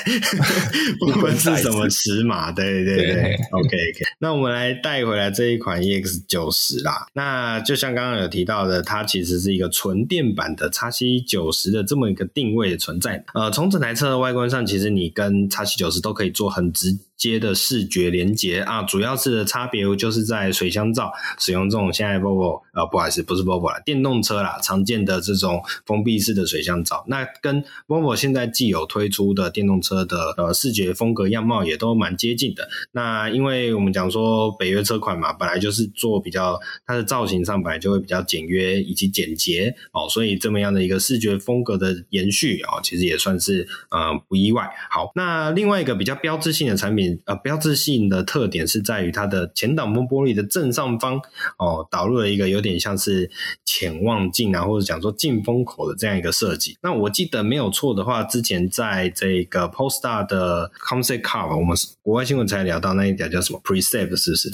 [1.00, 4.06] 不分是什么尺码，对对对，对，OK OK。
[4.20, 7.08] 那我们来带回来这一款 EX 九十啦。
[7.14, 13.26] 那就像刚刚有提到的，它其实是一个纯电版的 x C 九十的这么一个定位的存在。
[13.34, 16.96] 呃，从整台车的外观上，其实你跟 x C 九十都可以做很直
[17.32, 18.84] 接的视觉连接啊。
[18.84, 27.06] 主要是差别就是在水箱罩使用这种现在 Volvo 呃，不好意思，不是 Volvo 啦，电动车啦，常见的这种封闭式的水箱罩。
[27.08, 32.68] 那跟 Volvo 现在既有推出的电动车的呃视觉风格样貌也都蛮接近的。
[32.92, 44.70] 那因为我们讲说北约车款嘛，本来就是做比较它的造型上本来就会比较简约以及简洁哦，所以这么样的一个视觉风格的延续哦，其实也算是呃不意外。
[44.90, 51.22] 好，那另外一个比较标志性的产品呃标志性的特点是在于它的前挡风玻璃的正上方
[51.58, 53.30] 哦导入了一个有点像是
[53.66, 56.78] 潜望镜啊，或者讲说进风口的这样一个设计。
[56.82, 64.50] 那我记得没有错的话，之前在这个 Polestar 的 Concept Car，我们国外新闻才聊到那一条叫什么 Precept，是不是？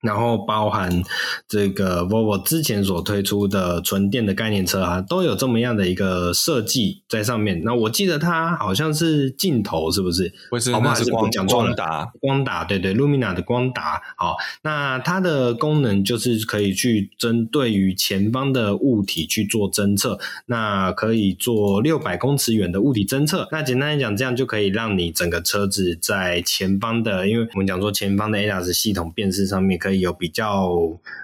[0.00, 1.02] 然后包含
[1.48, 7.62] 这个 Volvo 之前所推出的纯电的概念车啊，都有这么样的一个设计在上面。
[7.64, 10.32] 那我记得它好像是镜头，是不是？
[10.50, 10.94] 不是，好吗？
[10.94, 11.74] 还是光讲错了？
[11.74, 14.00] 光达，光达，对对，Lumina 的光达。
[14.16, 23.48] 好，那它的功能就是可以去针对于前方的物体去做侦测，那可以做六百公尺远的物体侦测。
[23.50, 29.87] 那简单来讲，这样就可以让你整个车子在前方的，因为我们讲说前方的 ADAS 系统辨识上面可以。
[29.88, 30.68] 可以有比较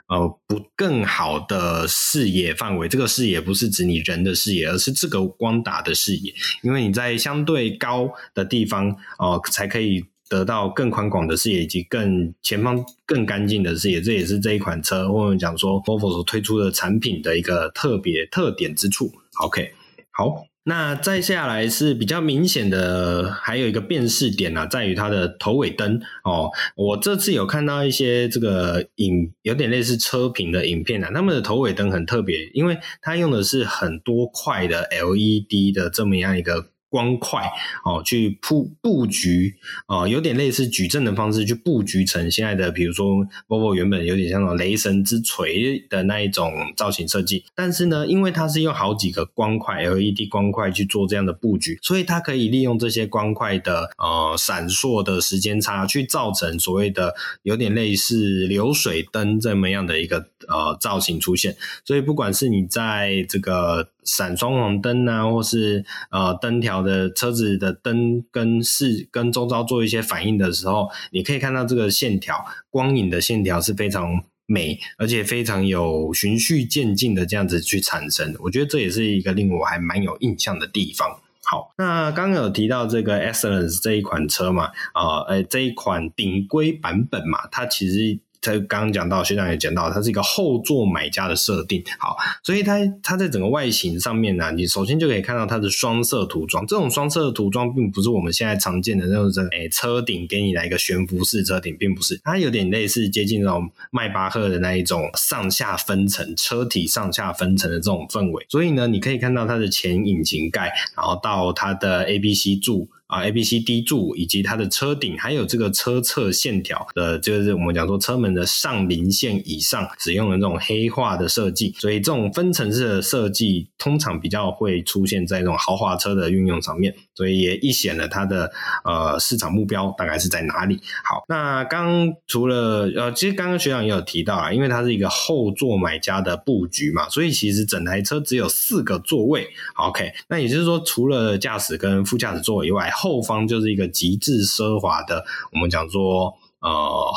[0.09, 19.13] 呃不更好的视野范围，这个视野不是指你人的视野，而是这个光打的视野，因为你在相对高的地方哦、呃，才可以得到更宽广的视野以及更前方更干净的视野，这也是这一款车或者讲说 Volvo 所推出的产品的一个特别特点之处。
[19.43, 19.73] OK，
[20.11, 20.47] 好。
[20.65, 26.51] 那再下来是比较明显的，还有一个辨识点啊，在于它的头尾灯哦。
[26.75, 36.74] 我这次有看到一些这个影，有点类似车评的影片啊，他们的头尾灯很特别，因为它用的是很多块的 LED 的这么样一个。
[36.95, 37.43] 光块
[37.85, 39.53] 哦，去铺布局
[39.89, 61.57] 哦，有点类似矩阵的方式去布局成现在的，比如说 Volvo 原本有点像那种雷神之锤的那一种造型设计，但是呢，因为它是用好几个光块 LED 光块去做这样的布局，所以它可以利用这些光块的呃闪烁的时间差，去造成所谓的有点类似流水灯这么样的一个呃造型出现。
[61.85, 78.35] 所以不管是你在这个闪双黄灯啊，或是呃灯条的车子的灯跟视跟周遭做一些反应的时候，你可以看到这个线条光影的线条是非常美，而且非常有循序渐进的这样子去产生。
[78.41, 81.21] 我觉得这也是一个令我还蛮有印象的地方。
[81.45, 88.19] 好，那刚刚有提到这个 Excellence 这一款车嘛，啊、呃，诶，这一款顶规版本嘛，它其实。
[88.45, 91.83] 他刚刚讲到，学长也讲到，它是一个后座买家的设定。
[91.99, 96.67] 好，所以它它在整个外形上面呢、你首先就可以看到它的双色涂装。
[96.67, 108.45] 这种双色的涂装并不是我们现在常见的那种，诶、车顶给你来一个悬浮式车顶，并不是，它有点类似接近那种迈巴赫的那一种上下分层车体上下分层的这种氛围。
[108.49, 112.89] 所以呢，你可以看到它的前引擎盖，然后到它的 A、B、C 柱。
[113.07, 128.51] 啊，A、B、C、D 柱以及它的车顶，还有这个车侧线条的，就是我们讲说车门的上零线以上使用的这种黑化的设计，所以这种分层式的设计通常比较会出现在这种豪华车的运用上面，所以也一显了它的
[128.85, 130.81] 呃市场目标大概是在哪里。
[131.05, 139.47] 好，那刚除了呃，其实刚刚学长也有提到啊，因为它是一个后座买家的布局嘛，所以其实整台车只有四个座位。
[139.75, 147.13] OK，那也就是说，除了驾驶跟副驾驶座位以外，后方就是一个极致奢华的，我们讲说呃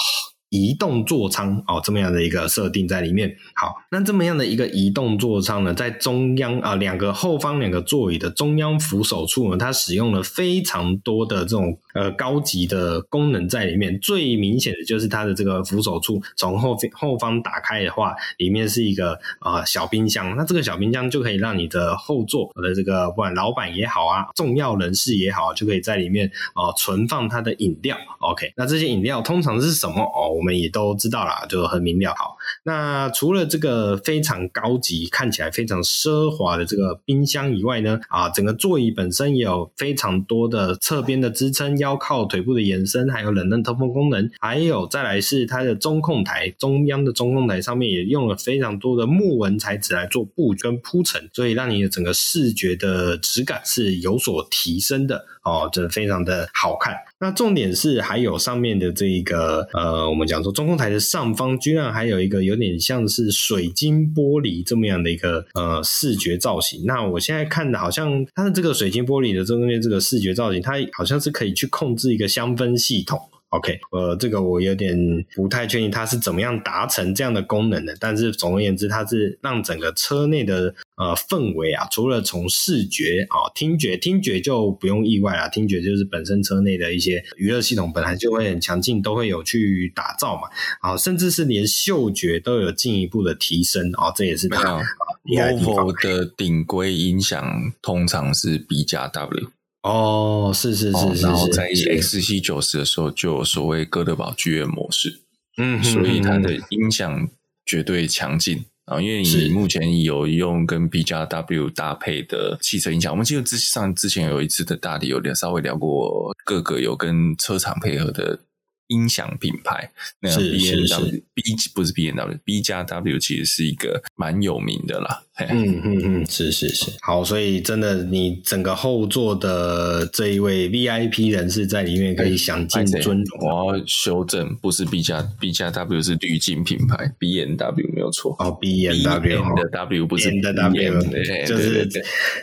[0.49, 3.36] 移动座舱哦，这么样的一个设定在里面。
[3.55, 11.77] 好，那这么样的一个移动座舱呢，在中央啊两个后方两个座椅的中央扶手处呢，它使用了非常多的这种。
[11.93, 20.36] 呃，高级的功能在里面，最明显的就是它的这个扶手处，从后后方打开的话，里面是一个啊、小冰箱。
[20.36, 27.97] 那这个小冰箱就可以让你的后座的这个不管老板也好啊，重要人士也好，就可以在里面啊、存放它的饮料。
[28.19, 30.37] OK，那这些饮料通常是什么哦？
[30.38, 32.13] 我们也都知道啦，就很明了。
[32.15, 41.78] 好，那除了这个非常高级、看起来非常奢华的这个冰箱以外呢，啊，整个座椅本身也有非常多的侧边的支撑。
[41.78, 56.93] 腰靠腿部的延伸，还有冷热通风功能，还有再来是它的中控台，中央的中控台上面也用了非常多的木纹材质来做布跟铺陈，所以让你的整个视觉的质感是有所提升的哦，这非常的好看。
[57.19, 66.83] 那重点是还有上面的这一个呃，我们讲说中控台的上方居然还有一个有点像是水晶玻璃这么样的一个呃视觉造型。
[66.86, 71.65] 那我现在看的好像它的这个水晶玻璃的中间这个视觉造型，它好像是可以去。
[71.77, 74.97] 控制一个香氛系统，OK，呃，这个我有点
[75.36, 77.95] 不太确定它是怎么样达成这样的功能的。
[77.99, 90.49] 但是总而言之，它是让整个车内的呃氛围啊，除了从视觉啊、听觉，听觉就不用意外了，听觉就是本身车内的一些娱乐系统本来就会很强劲，都会有去打造嘛，
[90.81, 94.81] 啊，甚至是连嗅觉都有进一步的提升啊，这也是它
[95.25, 99.51] Volvo 的顶规音响通常是 B 加 W。
[99.88, 105.21] 哦，是是是然后在 XC 九十的时候就有所谓哥德堡剧院模式，
[105.58, 107.30] 嗯，所以它的音响
[107.65, 109.02] 绝对强劲啊。
[109.02, 118.39] 因为你目前有用跟 B 加 W 搭配的汽车音响，我们记得之上之前有一次的大理有点稍微聊过各个有跟车厂配合的。
[118.88, 125.23] 音响品牌，那是 B N W B 不是 B N W B 加 W 其实是一个蛮有名的啦。
[125.50, 126.91] 嗯嗯嗯，是是是。
[127.02, 133.39] 好，所以真的，你整个后座的这一位 V I P 人士在里面可以享尽尊荣。
[133.41, 138.36] 我要修正，不是 B 加 B 加 W 是滤镜品牌，B N W 没有错。
[138.39, 141.02] 哦，B N W 的 W 不是 N W，
[141.45, 141.88] 就是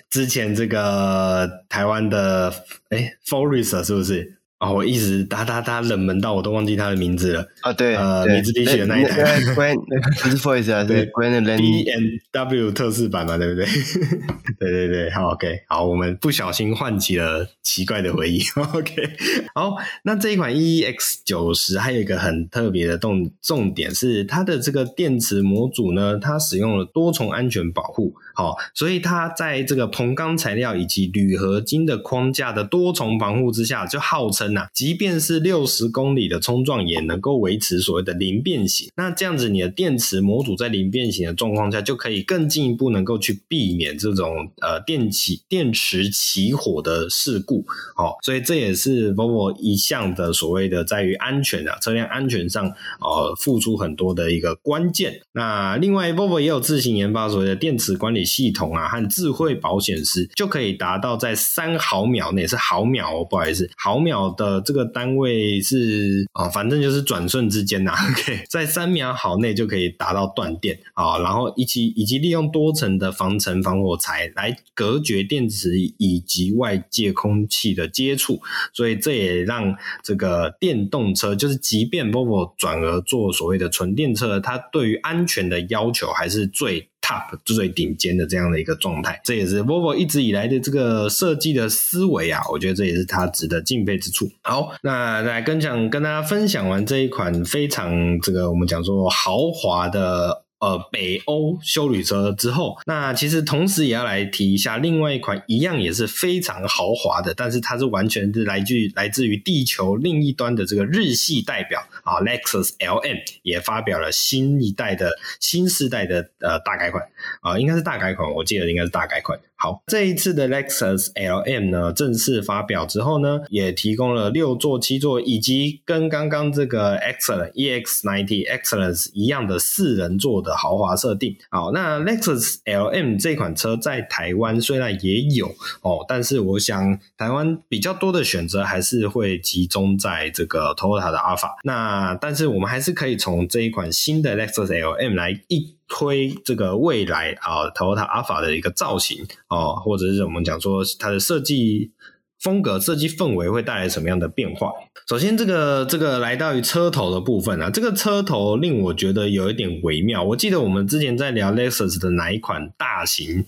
[0.09, 2.55] 之前这个台湾的
[2.91, 4.37] 哎 Forest 是不是？
[4.65, 7.73] 哦，我一直哒哒哒冷门到我都忘记他的名字了啊！
[7.73, 9.79] 对，呃，米兹比奇的那一台，Grand
[10.23, 13.67] 不是 Force 啊，是 Grand B M W 特仕版嘛，对不对？
[14.59, 18.41] 对对对，好 OK，好，我们不小心唤起了奇怪的回忆。
[18.73, 19.11] OK，
[19.55, 19.75] 好，
[20.05, 28.15] 那这一款 EEX 九十还有一个很特别的重重点是它的这个电池模组呢，它使用了多重安全保护。
[28.35, 38.89] 好，所以它在这个硼钢材料以及铝合金的框架的多重防护之下，就号称呐、啊，即便是六十公里的冲撞也能够维持所谓的零变形。
[38.97, 47.65] 那这样子，你的电池模组在零变形的状况下，就可以更进一步能够去避免这种呃电起电池起火的事故。
[47.95, 52.67] 好，所以这也是 Volvo 一向的所谓的在于安全啊，车辆安全上
[53.01, 55.21] 呃付出很多的一个关键。
[55.33, 58.25] 那另外，Volvo 也有自行研发所谓的电池管理。
[58.35, 78.41] 系统啊，和智慧保险丝就可以达到在三毫秒内是毫秒哦，不好意思，毫秒的的这个单位是啊，反正就是转瞬之间呐， OK，在三秒好内就可以达到断电啊，然后以及以及利用多层的防尘防火材来隔绝电池以及外界空气的接触，
[78.73, 94.31] 所以这也让这个电动车就是即便 Volvo 转而做所谓的纯电车，它对于安全的要求还是最 top 最最顶尖的这样的一个状态，这也是 Volvo 一直以来的这个设计的思维啊，我觉得这也是它值得敬佩之处。
[94.43, 100.44] 好，那来跟讲跟大家分享完这一款非常这个我们讲说豪华的。
[100.65, 117.05] 呃，北欧修旅车之后，那其实同时也要来提一下另外一款一样也是非常豪华的，但是它是完全是来自来自于地球另一端的这个日系代表啊，Lexus LM 也发表了新一代的新世代的呃大改款
[117.43, 119.39] 啊，应该是大改款，我记得应该是大改款。
[119.57, 131.37] 好，这一次的 Lexus LM 呢，正式发表之后呢，也提供了六座、七座，以及跟刚刚这个 Excellence EX90 Excellence 一样的四人座的豪华设定。
[131.51, 135.47] 好，那 Lexus LM 这款车在台湾虽然也有
[135.83, 141.55] 哦，但是我想台湾比较多的选择还是会集中在这个 Toyota 的 Alpha。
[141.63, 145.74] 那但是我们还是可以从这一款新的 Lexus LM 来一。
[145.89, 151.93] 推这个未来啊，Toyota Alphard 的一个造型哦，或者是我们讲说它的设计
[152.41, 154.73] 风格、设计氛围会带来什么样的变化？
[155.09, 160.23] 首先，这个这个来到于车头的部分啊，这个车头令我觉得有一点微妙。
[160.23, 163.45] 我记得我们之前在聊 Lexus 的哪一款大型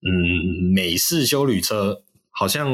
[0.00, 2.68] 嗯美式休旅车，好像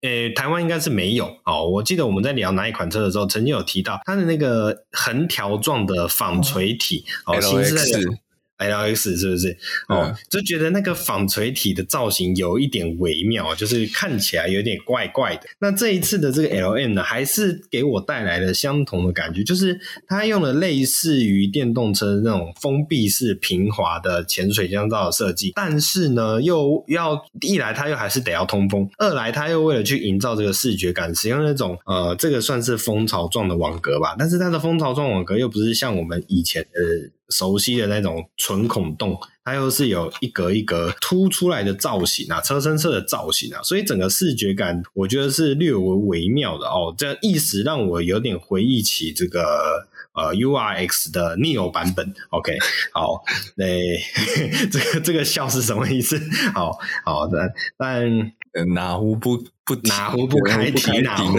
[0.00, 1.68] 诶台湾应该是没有哦。
[1.68, 8.18] 我记得我们在聊哪一款车的时候，曾经有提到它的那个横条状的纺锤体哦，新世代的。
[8.58, 9.56] LX 是不是？
[9.88, 15.42] 哦，嗯、就觉得那个纺锤体的造型有一点微妙，就是看起来有点怪怪的。
[15.60, 37.12] 那这一次的这个 LM 呢，还是给我带来了相同的感觉，就是它用了类似于电动车那种封闭式平滑的潜水降噪的设计，但是呢，又要一来它又还是得要通风，二来它又为了去营造这个视觉感，使用那种呃，这个算是蜂巢状的网格吧，但是它的蜂巢状网格又不是像我们以前的。
[37.30, 46.94] 熟悉的那种纯孔洞，它又是有一格一格凸出来的造型啊，车身侧的造型啊，所以整个视觉感我觉得是略微微妙的哦。
[46.96, 52.14] 这样一时让我有点回忆起这个呃 URX 的 Neo 版本。
[52.30, 52.56] OK，
[52.92, 53.22] 好，
[53.56, 53.66] 那
[54.70, 56.18] 这个这个笑是什么意思？
[56.54, 58.32] 好好的，但
[58.74, 61.38] 哪壶不不哪壶不开提哪壶。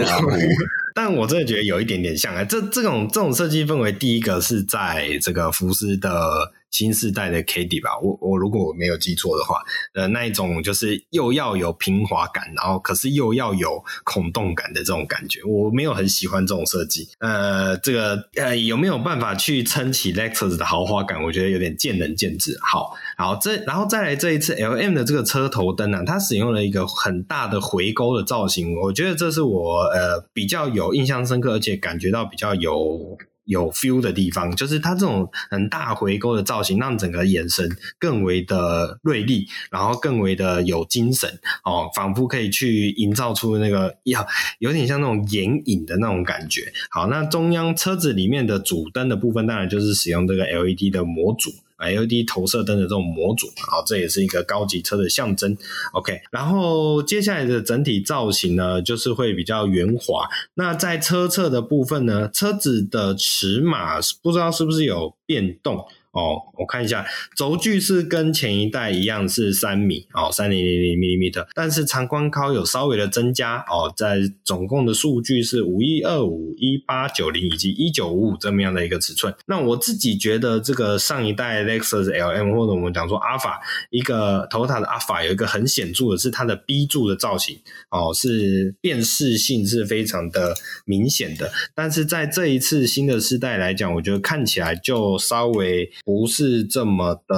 [1.02, 6.52] 但我真的觉得有一点点像哎，这这种这种设计氛围，第一个是在这个福斯的。
[6.70, 9.60] 新世代的 K D 吧，我我如果我没有记错的话，
[9.94, 17.08] 呃，那一种就是又要有平滑感，然后可是又要有孔洞感的这种感觉，我没有很喜欢这种设计。
[17.18, 21.22] 呃，这个呃有没有办法去撑起 Lexus 的豪华感？
[21.22, 22.58] 我觉得有点见仁见智。
[22.62, 33.18] 好，好，这然后再来这一次 LM 的这个车头灯啊，它使用了一个很大的回勾的造型，我觉得这是我呃比较有印象深刻，而且感觉到比较有。
[33.50, 41.28] 有 feel 的地方，就是它这种很大回勾的造型，让整个眼神更为的锐利，然后更为的有精神
[41.64, 44.24] 哦，仿佛可以去营造出那个要
[44.60, 46.72] 有点像那种眼影的那种感觉。
[46.90, 51.50] 好，那中央车子里面的主灯的部分，当然就是使用这个 LED 的模组。
[51.80, 55.56] LED 投射灯的这种模组，啊，这也是一个高级车的象征。
[55.92, 60.28] OK，然后接下来的整体造型呢，就是会比较圆滑。
[60.54, 65.84] 那在车侧的部分呢，车子的尺码不知道是不是有变动。
[66.12, 67.06] 哦，我看一下，
[67.36, 79.32] 轴距是跟前一代一样是三米哦，三零零零 millimeter，但是长宽高有稍微的增加哦，在总共的数据是五一二五一八九零以及一九五五这么样的一个尺寸。
[79.46, 87.56] 那我自己觉得这个上一代 Lexus LM 或者我们讲说 Alpha 一个头塔的 Alpha 有一个很显著的是它的 B 柱的造型
[87.90, 95.88] 哦，是辨识性是非常的明显的，但是在这一次新的世代来讲，我觉得看起来就稍微。
[96.04, 97.36] 不是这么的，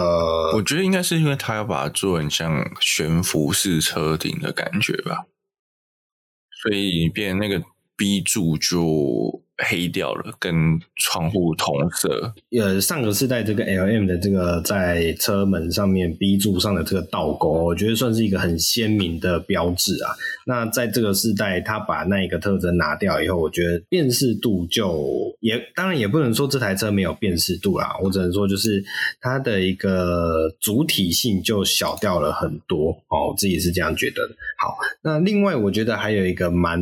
[0.54, 5.26] 我觉得应该是因为他要把它做很像悬浮式车顶的感觉吧，
[6.62, 7.62] 所以变那个
[7.96, 10.54] B 柱就黑掉了，跟
[10.96, 12.32] 窗户同色。
[12.58, 20.10] 呃，上个世代这个 L M 的这个在车门上面 B 柱上的这个倒钩，我觉得算是一个很鲜明的标志啊。
[20.46, 28.84] 那在这个世代，它把那一个特征拿掉以后，我觉得辨识度就也当然也不能说这台车没有辨识度啦，我只能说就是
[29.20, 34.22] 它的一个主体性就小掉了很多哦，我自己是这样觉得。
[34.58, 36.80] 好，那另外我觉得还有一个蛮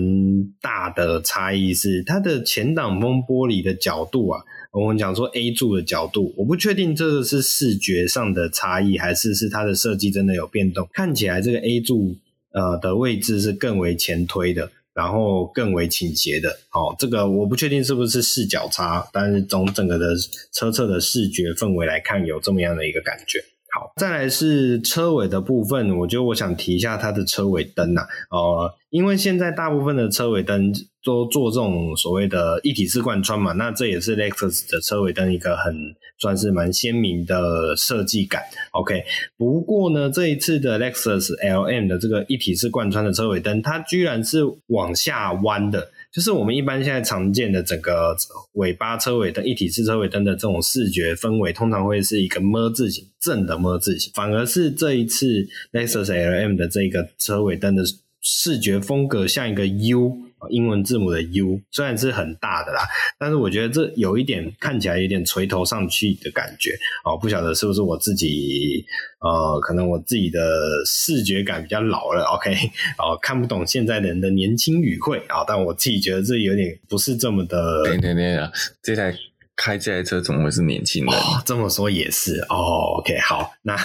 [0.61, 4.43] 大的差异是它的前挡风玻璃的角度啊，
[4.73, 10.89] 我们讲说 A 柱的角度，我不确定这个是视觉上的差异，还是是它的设计真的有变动。
[10.93, 12.17] 看起来这个 A 柱
[12.53, 16.51] 呃的位置是更为前推的，然后更为倾斜的。
[16.73, 20.15] 哦，这个我不确定是不是视角差，但是从整个的
[20.53, 23.39] 车侧的视觉氛围来看，有这么样的一个感觉。
[23.73, 35.75] 好，再来是车尾的部分，我觉得我想提一下它的车尾灯呐、啊，呃，因为现在大部分的车尾灯都做这种所谓的一体式贯穿嘛，那这也是 Lexus 的车尾灯一个很
[36.19, 38.43] 算是蛮鲜明的设计感。
[38.73, 39.03] OK，
[39.39, 45.91] 不过呢，这一次的 Lexus LM 的这个一体式贯穿的车尾灯，它居然是往下弯的。
[46.13, 48.15] 就是我们一般现在常见的整个
[48.55, 54.13] 尾巴车尾灯一体式车尾灯的这种视觉氛围，通常会是一个么字形，正的么字形。
[54.15, 57.85] 反而是这一次 Lexus LM 的这个车尾灯的
[58.21, 60.30] 视觉风格像一个 U。
[60.49, 62.83] 英文字母的 U 虽然是很大的啦，
[63.19, 66.71] 但是我觉得这有一点看起来有点垂头丧气的感觉
[67.05, 68.85] 哦，不晓得是不是我自己
[69.21, 70.41] 呃，可能我自己的
[70.87, 72.55] 视觉感比较老了，OK，
[72.97, 77.85] 哦，看不懂现在的人的年轻语汇啊，但我自己觉得这有点不是这么的。
[77.85, 79.15] 等等等等，这台
[79.57, 81.15] 开这台车怎么会是年轻人？
[81.15, 83.77] 哦，这么说也是哦，OK，好，那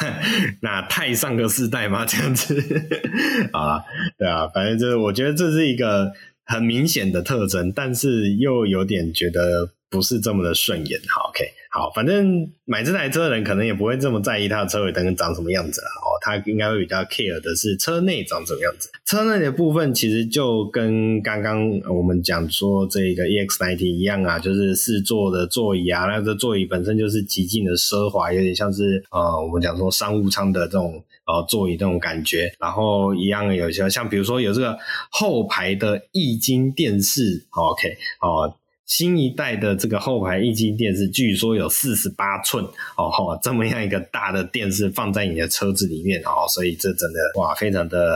[0.62, 2.06] 那太上个世代吗？
[2.08, 2.56] 这样子
[3.52, 3.84] 啊，
[4.18, 6.14] 对啊，反正就是我觉得这是一个。
[6.46, 11.00] 很明显的特征，但是又有点觉得不是这么的顺眼。
[11.08, 18.90] 好，OK，好，反正买这台车的人可能也不会这么在意它的车尾灯长什么样子了哦，他应该会比较 care 的是车内长什么样子。
[19.06, 31.02] 车内的部分其实就跟刚刚我们讲说这个 EX90 一样啊，就是四座的座椅啊，那这座椅本身就是极尽的奢华，有点像是呃我们讲说商务舱的这种。
[31.28, 34.78] 呃，座椅那种感觉，然后一样有些像，比如说有这个
[35.10, 38.54] 后排的液晶电视，OK，哦，
[38.86, 42.64] 新一代的这个后排液晶电视，据说有四十八寸，
[42.98, 48.16] 哦，这么样一个大的电视放在你的车子里面，哦，所以这真的哇，非常的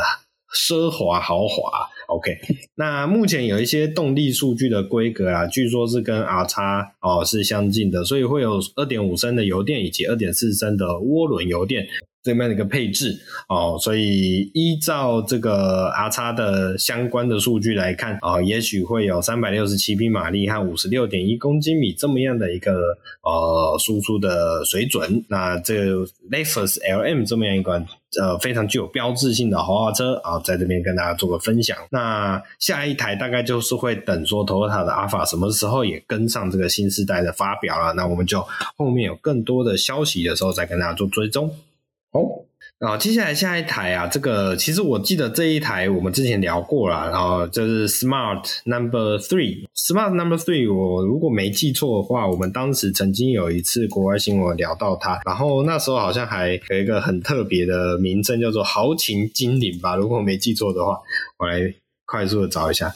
[0.53, 2.37] 奢华豪华，OK。
[2.75, 11.87] 那目前有一些动力数据的规格啊，据说是跟 R 叉哦是相近的，所以会有二点五升的油电以及二点四升的涡轮油电。
[12.29, 25.23] 这边的一个配置哦，所以依照这个 R 叉的相关的数据来看啊、也许会有三百六十七匹马力和五十六点一公斤米这么样的一个呃输出的水准。
[25.27, 27.85] 那这个 Lexus LM 这么样一款
[28.21, 31.77] 呃非常具有标志性的豪华车啊、在这边跟大家做个分享。
[31.89, 41.49] 那下一台大概就是会等说 Toyota 的 Alpha 什么时候也跟上这个新世代的发表了，那我们就后面有更多的消息的时候再跟大家做追踪。
[42.11, 42.25] 哦，
[42.79, 60.99] 然后接下来下一台啊，这个其实我记得这一台我们之前聊过了，然后就是 Smart Number Three，Smart Number Three，我如果没记错的话，我们当时曾经有一次国外新闻聊到它，然后那时候好像还有一个很特别的名称叫做豪情精灵吧，如果我没记错的话，
[61.37, 61.61] 我来
[62.05, 62.91] 快速的找一下。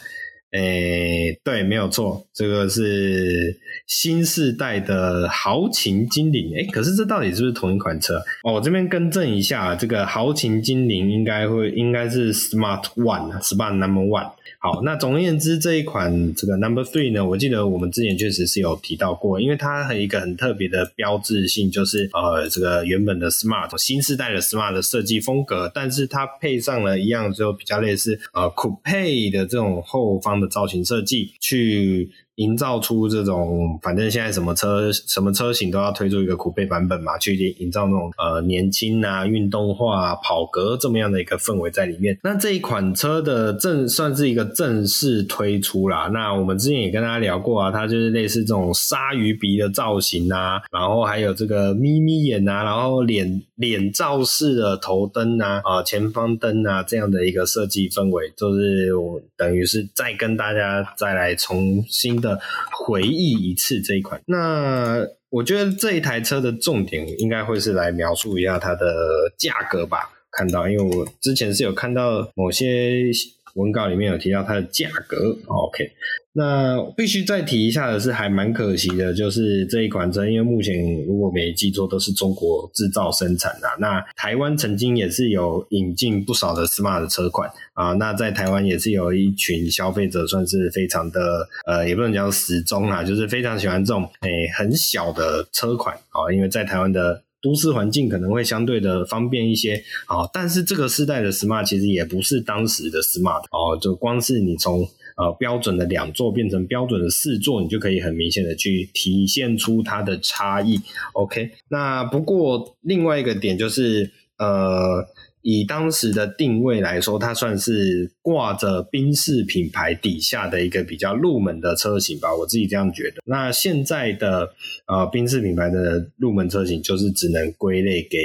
[0.54, 3.56] 诶，对，没有错，这个是
[3.88, 6.54] 新世代的豪情精灵。
[6.54, 8.18] 诶，可是这到底是不是同一款车？
[8.44, 14.30] 哦，我这边更正一下，这个豪情精灵应该会应该是 Smart One 啊，Smart Number One。
[14.58, 32.10] 好，那总而言之，这一款这个 Number Three 呢，我记得我们之前确实是有提到过，因为它很一个很特别的标志性，就是呃，这个原本的 Smart 新世代的 Smart 的设计风格，但是它配上了一样就比较类似呃 Coupe 的这种后方的造型设计去。
[32.36, 42.18] 营造出这种，反正现在什么车什么车型都要推出一个酷配版本嘛，去营造那种呃年轻啊、运动化、啊、跑格这么样的一个氛围在里面。
[42.22, 46.08] 那这一款车的正算是一个正式推出啦。
[46.12, 62.14] 那我们之前也跟大家聊过啊，它就是类似这种鲨鱼鼻的造型啊，然后还有这个眯眯眼啊，然后脸脸罩式的头灯啊，啊、前方灯啊这样的一个设计氛围，就是我等于是再跟大家再来重新。
[62.24, 62.40] 的
[62.70, 68.94] 回忆一次这一款，那我觉得这一台车的重点应该会是来描述一下它的
[69.36, 70.10] 价格吧。
[70.30, 73.10] 看到，因为我之前是有看到某些
[73.54, 75.36] 文稿里面有提到它的价格。
[75.46, 75.90] OK，
[76.32, 83.68] 那必须再提一下的是，还蛮可惜的，就是这一款车，因为目前如果没记错，都是中国制造生产的。
[83.78, 97.22] 那台湾曾经也是有引进不少的 Smart 车款啊，那在台湾也是有一群消费者算是非常的呃，也不能讲死忠啊，就是非常喜欢这种诶、很小的车款啊，因为在台湾的。
[97.44, 99.76] 都市环境可能会相对的方便一些
[100.06, 110.80] 啊，但是这个时代的 Smart 其实也不是当时的 Smart 哦，就光是你从呃标准的两座变成标准的四座，你就可以很明显的去体现出它的差异。
[111.12, 115.06] OK，那不过另外一个点就是呃。
[115.44, 123.22] 以当时的定位来说，它算是挂着宾士品牌底下的一个比较入门的车型吧，我自己这样觉得。
[123.26, 124.48] 那现在的
[124.86, 128.18] 呃宾士品牌的入门车型，就是只能归类给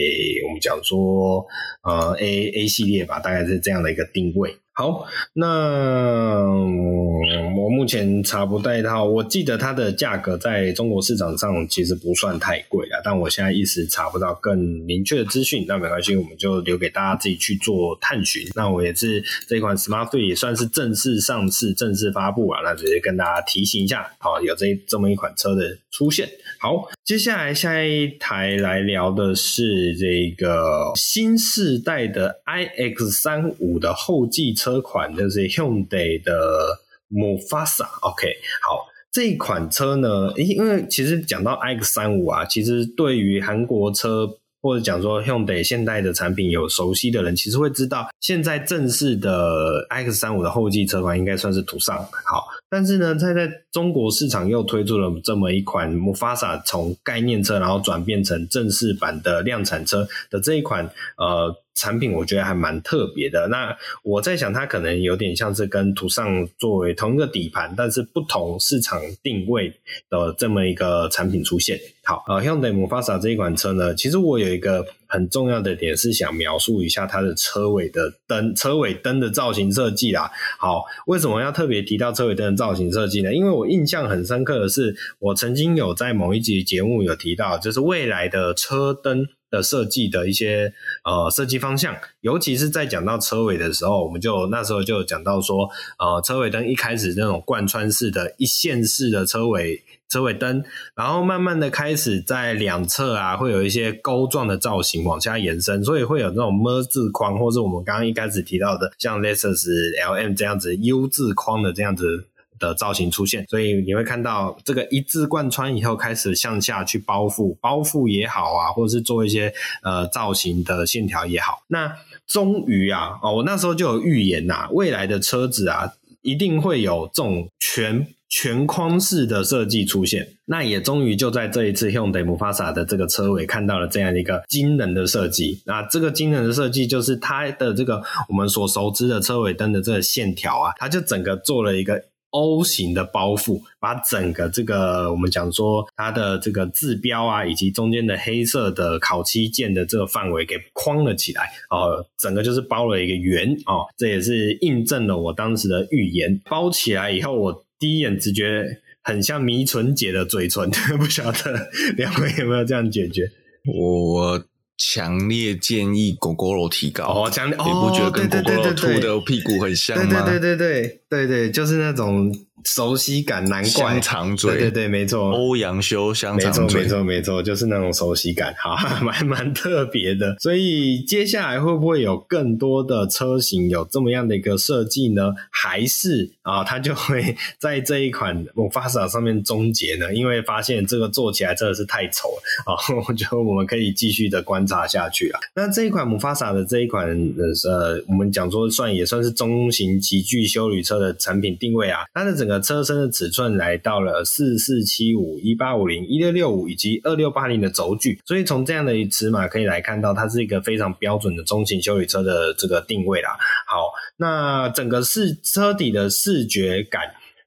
[0.48, 1.46] 我们讲说
[1.84, 4.56] 呃 A A 系列吧，大概是这样的一个定位。
[4.80, 18.48] 好，那我目前查不到一套，我记得它的价格在中国市场上其实不算太贵啦，但我现在一时查不到更明确的资讯，那没关系，我们就留给大家自己去做探寻。
[18.56, 26.26] 那我也是这款 Smart 3也算是正式上市、正式发布啊，那直接跟大家提醒一下，好，有这这么一款车的出现。
[26.58, 34.69] 好，接下来下一台来聊的是这个新世代的 iX35 的后继车。
[34.70, 36.78] 车款就是 Hyundai 的
[37.12, 38.28] Mufasa，OK，
[38.62, 44.30] 好，这一款车呢，因为其实讲到 iX35 啊，其实对于韩国车
[44.62, 61.56] 或者讲说 Hyundai 现代的产品有熟悉的人，其实会知道，现在正式的 iX35 的后继车款应该算是途尚，好，但是呢，在在中国市场又推出了这么一款 Mufasa，从概念车然后转变成正式版的量产车的这一款，呃。
[61.80, 63.48] 产品我觉得还蛮特别的。
[63.48, 69.70] 那我在想，它可能有点像是跟途尚作为同一个底盘，但是不同市场定位
[70.10, 71.80] 的这么一个产品出现。
[72.04, 80.30] 好，呃，Hyundai Mufasa 这一款车呢，其实我有一个很重要的点是想描述一下它的车尾的灯，车尾灯的造型设计啦。
[80.58, 83.34] 好，为什么要特别提到车尾灯的造型设计呢？
[83.34, 89.28] 因为我印象很深刻的是，我曾经有在某一集节目有提到，就是未来的车灯。
[89.50, 90.74] 的设计的一些
[91.04, 100.64] 呃设计方向，尤其是在讲到车尾的时候，我们就那时候就讲到说，呃，车尾灯一开始那种贯穿式的一线式的车尾车尾灯，
[100.95, 109.68] 然后慢慢的开始在两侧啊会有一些钩状的造型往下延伸，所以会有那种么字框，或是我们刚刚一开始提到的像 Lexus
[110.06, 112.29] LM 这样子 U 字框的这样子。
[112.60, 121.64] 的造型出现，所以你会看到这个一字贯穿以后开始向下去包覆，包覆也好啊，或者是做一些呃造型的线条也好。
[121.70, 121.91] 那
[122.28, 130.28] 终于啊，哦，我那时候就有预言呐、未来的车子啊，一定会有这种全全框式的设计出现。
[130.45, 135.62] 那也终于就在这一次 Hyundai Mufasa 的这个车尾看到了这样一个惊人的设计。
[135.66, 142.03] 那这个惊人的设计就是它的这个我们所熟知的车尾灯的这个线条啊，它就整个做了一个。
[142.32, 156.40] O 型的包覆，把整个这个我们讲说它的这个字标啊，以及中间的黑色的烤漆键的这个范围给框了起来哦，整个就是包了一个圆哦，这也是印证了我当时的预言。
[156.46, 158.64] 包起来以后，我第一眼直觉
[159.04, 163.30] 很像迷唇姐的嘴唇， 不晓得两位有没有这样解决？
[163.66, 164.44] 我。
[164.80, 170.24] 强烈建议 Gogoro 提高哦，强烈哦，你不觉得跟 Gogoro 兔的屁股很像吗？
[170.24, 172.34] 对对对对对对对，就是那种。
[172.64, 180.36] 熟悉感，难怪香肠嘴，对对对，没错，欧阳修香肠嘴，没错没错没错，就是那种熟悉感，好， 蛮蛮特别的。
[180.39, 185.34] 所以接下来会不会有更多的车型有这么样的一个设计呢？
[185.49, 190.14] 还是啊，它就会在这一款 Mufasa 上面终结呢？
[190.14, 192.76] 因为发现这个做起来真的是太丑了啊！
[193.07, 195.39] 我觉得我们可以继续的观察下去啊。
[195.55, 213.38] 那这一款 Mufasa 的这一款呃，我们讲说算也算是中型级距休旅车的产品定位啊，它的整个车身的尺寸来到了四四七五、一八五零、一六六五以及二六八零的轴距，所以从这样的尺码可以来看到，它是一个非常标准的中型修理车的这个定位啦。
[213.68, 217.04] 好，那整个视车底的视觉感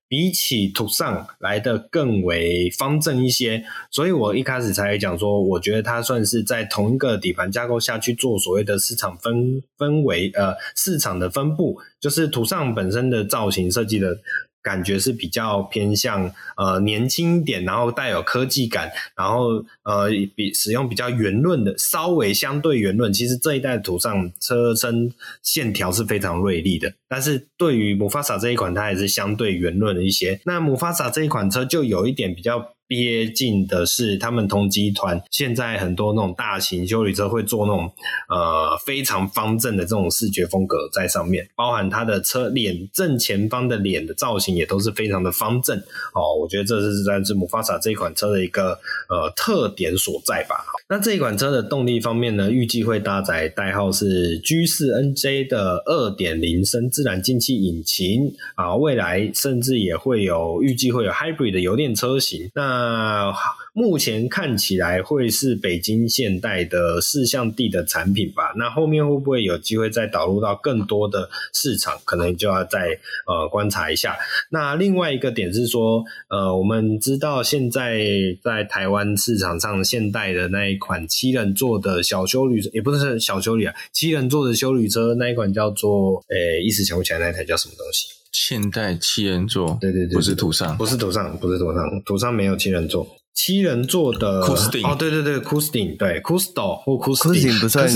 [0.09, 14.17] 比起途尚来的更为方正一些，所以我一开始才讲说，我觉得它算是在同一个底盘架构下去做所谓的市场分分为呃市场的分布，就是途尚本身的造型设计的。
[14.63, 23.13] 感觉是比较偏向呃年轻一点，然后带有科技感，然后呃比使用比较圆润的，稍微相对圆润。
[23.13, 30.41] 其实这一代的途尚车身线条是非常锐利的，但是对于 Mufasa 这一款，它还是相对圆润的一些。
[30.45, 32.75] 那 Mufasa 这一款车就有一点比较。
[32.95, 37.93] 贴近的是，他们同集团现在很多那种大型修理车会做那种
[38.29, 45.77] 呃非常方正的这种视觉风格在上面，包含它的车脸正前方的脸的造型也都是非常的方正
[46.15, 46.35] 哦。
[46.41, 48.79] 我觉得这是在是姆法萨这一款车的一个
[49.09, 50.57] 呃特点所在吧。
[50.89, 62.51] 那这一款车的动力方面呢，预计会搭载代号是 G4NJ 的二点零升自然进气引擎啊，未来甚至也会有预计会有 Hybrid 的油电车型。
[62.55, 63.33] 那那
[63.73, 68.53] 目前看起来会是北京现代的四项地的产品吧？
[68.57, 71.99] 那后面会不会有机会再导入到更多的市场？
[72.05, 74.17] 可能就要再呃观察一下。
[74.51, 78.05] 那另外一个点是说，呃，我们知道现在
[78.43, 88.22] 在台湾市场上，现代的那一款七人座的小休旅，也不是小休旅啊，七人座的休旅车那一款叫做，诶、一时想不起来那台叫什么东西。
[88.33, 97.89] 现代七人座，对对对，不是土上，不是土上，不是土上，土上没有七人座，七人座的 Custom 哦，对对对，Custom 对，Custo 或 Custom Custom 不算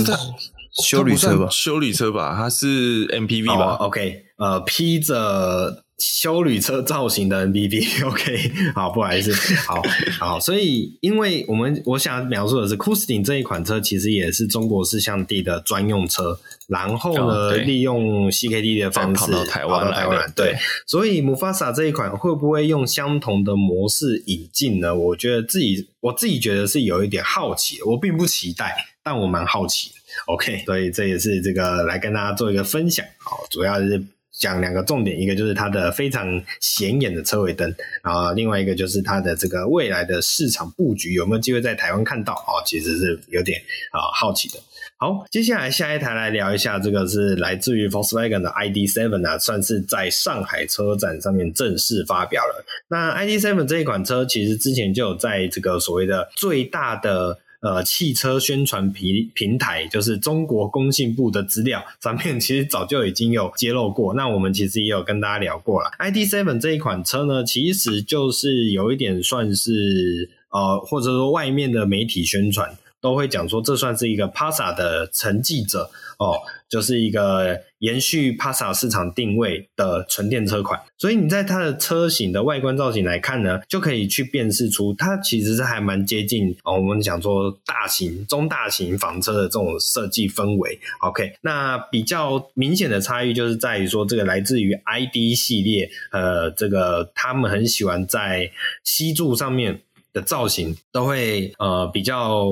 [0.83, 1.47] 休旅车吧？
[1.49, 5.83] 修理车吧，它是 MPV 吧、哦、？OK，呃，披着。
[5.99, 9.81] 修理车造型的 MPV，OK， 好，不好意思，好
[10.19, 20.55] 好，所以因为我们我想描述的是 Custin 这一款车，其实也是中国四项地的专用车，然后呢，哦、利用 CKD 的方式跑到台湾来，来，对，
[20.85, 24.93] 所以 Mufasa 这一款会不会用相同的模式引进呢？
[24.93, 29.89] 我觉得自己我自己觉得是有一点好奇，我并不期待，但我蛮好奇
[30.27, 34.03] OK，所以这也是这个来跟大家做一个分享，好，主要是。
[34.39, 42.33] 讲两个重点，一个就是它的非常显眼的车尾灯，然后另外一个就是它的这个未来的市场布局有没有机会在台湾看到？
[42.33, 43.59] 哦，其实是有点
[43.91, 44.59] 啊好奇的。
[44.97, 52.63] 好，接下来下一台来聊一下，这个是来自于 Volkswagen 的 ID.7 啊，算是在上海车展上面正式发表了。
[52.89, 57.39] 那 ID.7 这一款车，其实之前就有在这个所谓的最大的。
[57.67, 64.13] 呃，汽车宣传平平台就是中国工信部的资料上面，其实早就已经有揭露过。
[64.13, 65.89] 那我们其实也有跟大家聊过了。
[65.97, 75.89] ，i d seven 这一款车呢，其实就是有一点算是呃，或者说外面的媒体宣传都会讲说，这算是一个 Passa 的承继者
[76.19, 76.37] 哦。
[76.69, 90.77] 就是一个延续 Passa 市场定位的纯电车款，所以你在它的车型的外观造型来看呢，就可以去辨识出它其实是还蛮接近哦，我们讲说大型、中大型房车的这种设计氛围。
[90.99, 98.51] OK，那比较明显的差异就是在于说，这个来自于 ID 系列，呃，这个他们很喜欢在
[98.83, 99.83] C 柱上面。
[100.17, 102.49] 的造型都会呃比较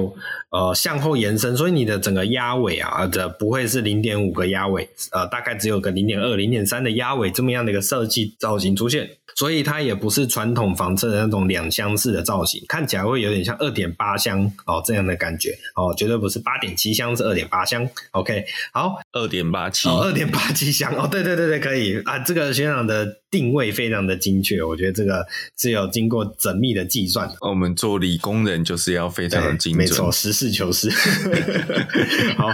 [0.52, 9.10] 呃向后延伸，所以你的整个压尾啊，的不会是零点五个压尾，呃，大概只有个零点二、零点三的压尾这么样的一个设计造型出现。
[9.36, 17.86] 所以它也不是传统房车的那种两厢式的造型，看起来会有点像二点八厢哦这样的感觉哦，绝对不是八点七厢，是二点八厢。
[18.12, 25.26] OK，好，二点八七，二点八七箱哦，对对对对，可以啊，这个学长的定位非常的精确，我觉得这个
[25.58, 27.32] 是有经过缜密的计算。
[27.40, 30.90] 我们做理工人就是要非常的精准，没错，实事求是。
[32.36, 32.50] 好，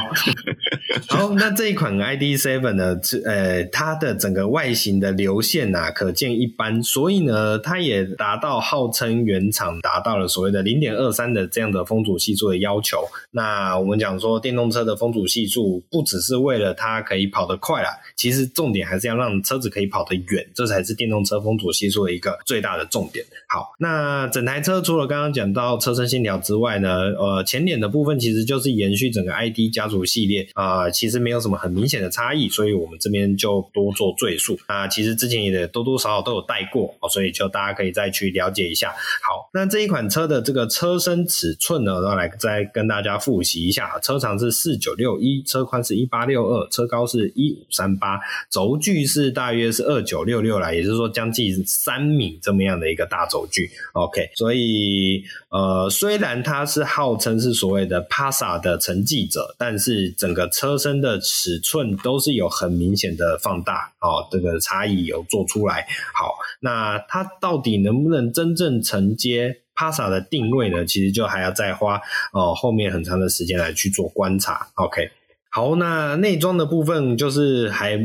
[1.07, 2.95] 好，那这一款 ID Seven 呢，
[3.26, 6.84] 呃，它的整个外形的流线啊，可见一斑。
[6.84, 12.99] 所以呢，它也达到号称原厂达到了所谓的零点二三的这样的风阻系数的要求。
[13.32, 23.26] 那我们讲说电动车的风阻系数不只是为为了它可以跑得快啦，其实重点还是要让车子可以跑得远，这才是电动车风阻系数的一个最大的重点。
[23.47, 34.60] 好，那整台车除了刚刚讲到车身线条之外呢，呃，前脸的部分其实就是延续整个 ID 家族系列啊，呃，其实没有什么很明显的差异，所以我们这边就多做赘述。
[34.68, 38.89] 那其实之前也多多少少都有带过，所以就大家可以再去了解一下。
[38.89, 48.20] 好，那这一款车的这个车身尺寸呢，然后来再跟大家复习一下，车长是四九六一，车宽是一八六二，车高是一五三八，
[48.50, 53.70] 轴距是大约是二九六六啦，也就是说将近三米这么样的一个大轴距。
[53.94, 65.88] OK，所以呃，虽然它是号称是所谓的 Passa 的承继者，但是整个车身的尺寸都是有很明显的放大哦，这个差异有做出来。
[66.14, 66.36] 好。
[66.64, 70.86] 那它到底能不能真正承接 Passa 的定位呢？
[70.86, 72.00] 其实就还要再花
[72.34, 74.68] 哦后面很长的时间来去做观察。
[74.76, 75.10] OK，
[75.52, 77.99] 好，那内装的部分就是还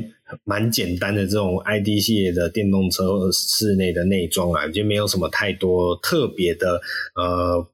[0.44, 6.80] 蛮简单的这种 ID 系列的电动车室内的内装啊，就没有什么太多特别的
[7.14, 7.66] 呃。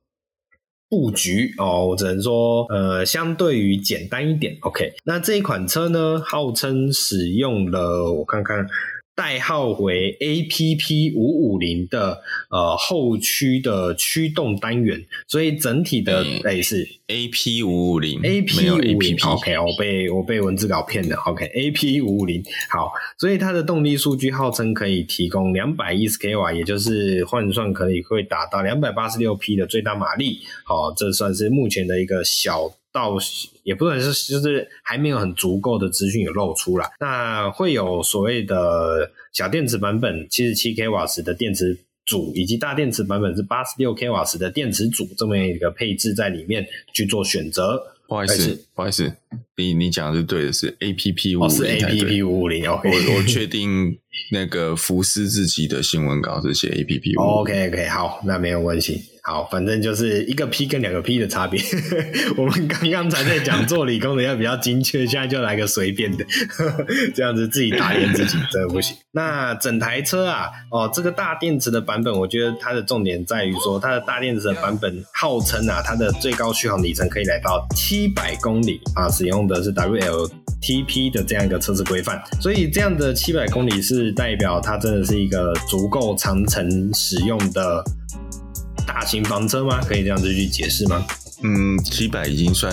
[0.92, 4.58] 布局哦，我只能说，呃，相对于简单一点。
[4.60, 8.66] OK，那这一款车呢，号称使用了，我看看。
[9.14, 22.42] 代号为 APP 五五零的呃后驱的驱动单元，所以整体的哎、欸、是 AP 五五零，AP 五五零，OK，我被我被文字稿骗了，OK，AP 五五零。
[22.70, 32.72] 好，所以它的动力数据号称可以提供两百一十 k 瓦，也就是换算可以会达到两百八十六匹的最大马力，好，这算是目前的一个小。
[32.92, 33.16] 到
[33.64, 36.90] 也不能是，就是还没有很足够的资讯有露出来。
[37.00, 47.82] 那会有所谓的小电池版本，七十七 k 瓦时的电池组，以及大电池版本是八十六 k 瓦时的电池组，这么一个配置在里面去做选择。
[48.08, 49.10] 不好意思，不好意思，
[49.56, 52.70] 你你讲的是对的，是 A P P 五五零，是 A P P 五五零。
[52.70, 53.96] 我我确定
[54.30, 57.32] 那个福斯自己的新闻稿是写 A P P 五五零。
[57.32, 59.00] OK OK，好，那没有问题。
[59.24, 61.62] 好，反正就是一个 P 跟两个 P 的差别。
[62.36, 66.24] 我们刚刚才在讲做理工的要比较精确，现在就来个随便的，
[67.14, 68.96] 这样子自己打脸自己真的不行。
[69.12, 87.84] 那整台车啊，哦，这个大电池的版本，我觉得它的重点在于说，它的大电池的版本号称啊，它的最高续航里程可以来到七百公里啊，使用的是 WLTP 的这样一个测试规范，所以这样的七百公里是代表它真的是一个足够长程使用的。
[88.86, 89.80] 大型房车吗？
[89.86, 91.04] 可以这样子去解释吗？
[91.42, 92.72] 嗯，七百已经算，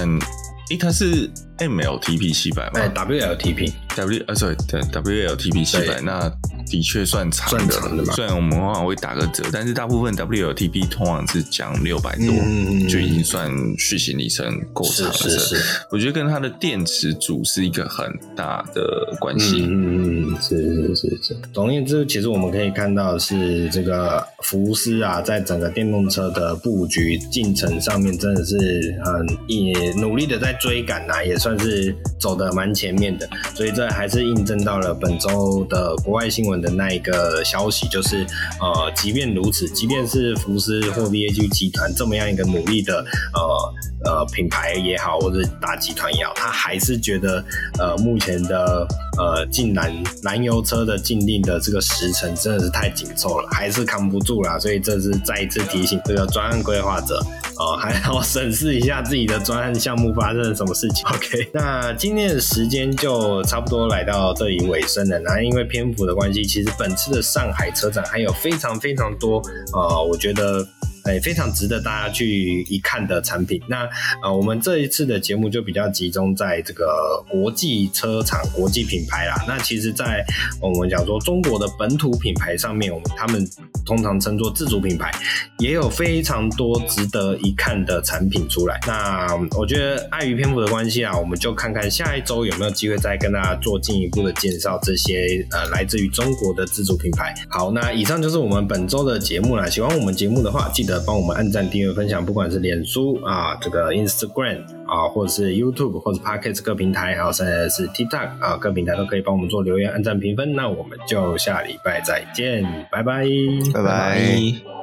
[0.69, 2.79] 诶，它是 MLTP 七百吗？
[2.79, 3.71] 哎，WLTP。
[3.99, 6.31] W 呃，sorry，对，WLTP 七百，那
[6.67, 8.13] 的确算长的，算长的嘛。
[8.13, 15.13] 虽然我们往往会打个折，但是大部分 WLTP 通常是讲六百多，嗯，就已经算续行里程够长了。
[15.13, 15.55] 是是是，
[15.91, 19.65] 我觉得跟它的电池组是一个很大的关系。
[19.67, 21.37] 嗯嗯，是是是是。
[21.53, 28.55] 总而言之，其实我们可以看到是这个福斯啊，在整个电动车的布局进程上面，真的是
[29.03, 33.27] 很也努力的在追赶呐，也算是走的蛮前面的。
[33.55, 38.25] 所以这还是印证到了本周的国外新闻的那一个消息，就是
[38.59, 43.73] 呃，即便如此，即便是福斯或 VAG 集团这么样一个努力的呃
[44.05, 47.43] 呃品牌也好，或者大集团也好，他还是觉得
[47.77, 48.87] 呃目前的
[49.17, 49.91] 呃禁燃
[50.23, 54.57] 燃油车的禁令的这个时程真的是太紧凑了，还是扛不住啦。
[54.57, 57.21] 所以这是再一次提醒这个专案规划者，
[57.57, 61.03] 呃，还要审视一下自己的专案项目发生了什么事情。
[61.13, 63.87] OK， 那今天的时间就差不多。
[63.89, 69.41] 来到这里尾声了，那因为篇幅的关系，其实本次的上海车展还有非常非常多，
[69.73, 70.65] 呃，我觉得。
[71.03, 73.61] 哎，非常值得大家去一看的产品。
[73.67, 73.87] 那
[74.23, 79.35] 呃，我们这一次的节目就比较集中在这个国际车厂、国际品牌啦。
[79.47, 80.25] 那其实，在
[80.61, 83.47] 我们讲说中国的本土品牌上面，我们他们
[83.85, 85.11] 通常称作自主品牌，
[85.59, 88.79] 也有非常多值得一看的产品出来。
[88.85, 97.33] 那我觉得碍于篇幅的关系啊，我们就看看下一周有没有机会再跟大家做进一步的介绍这些呃来自于中国的自主品牌。
[97.47, 99.69] 好，那以上就是我们本周的节目啦。
[99.69, 100.88] 喜欢我们节目的话，记得。
[101.05, 110.53] 帮我们按赞、订阅、分享，不管是脸书啊、这个 Instagram 啊，或者是 YouTube 或者 Podcast 各平台，还有甚至是 TikTok 啊，各平台都可以帮我们做留言、按赞、评分。
[110.53, 113.25] 那我们就下礼拜再见，拜拜，
[113.73, 114.78] 拜拜。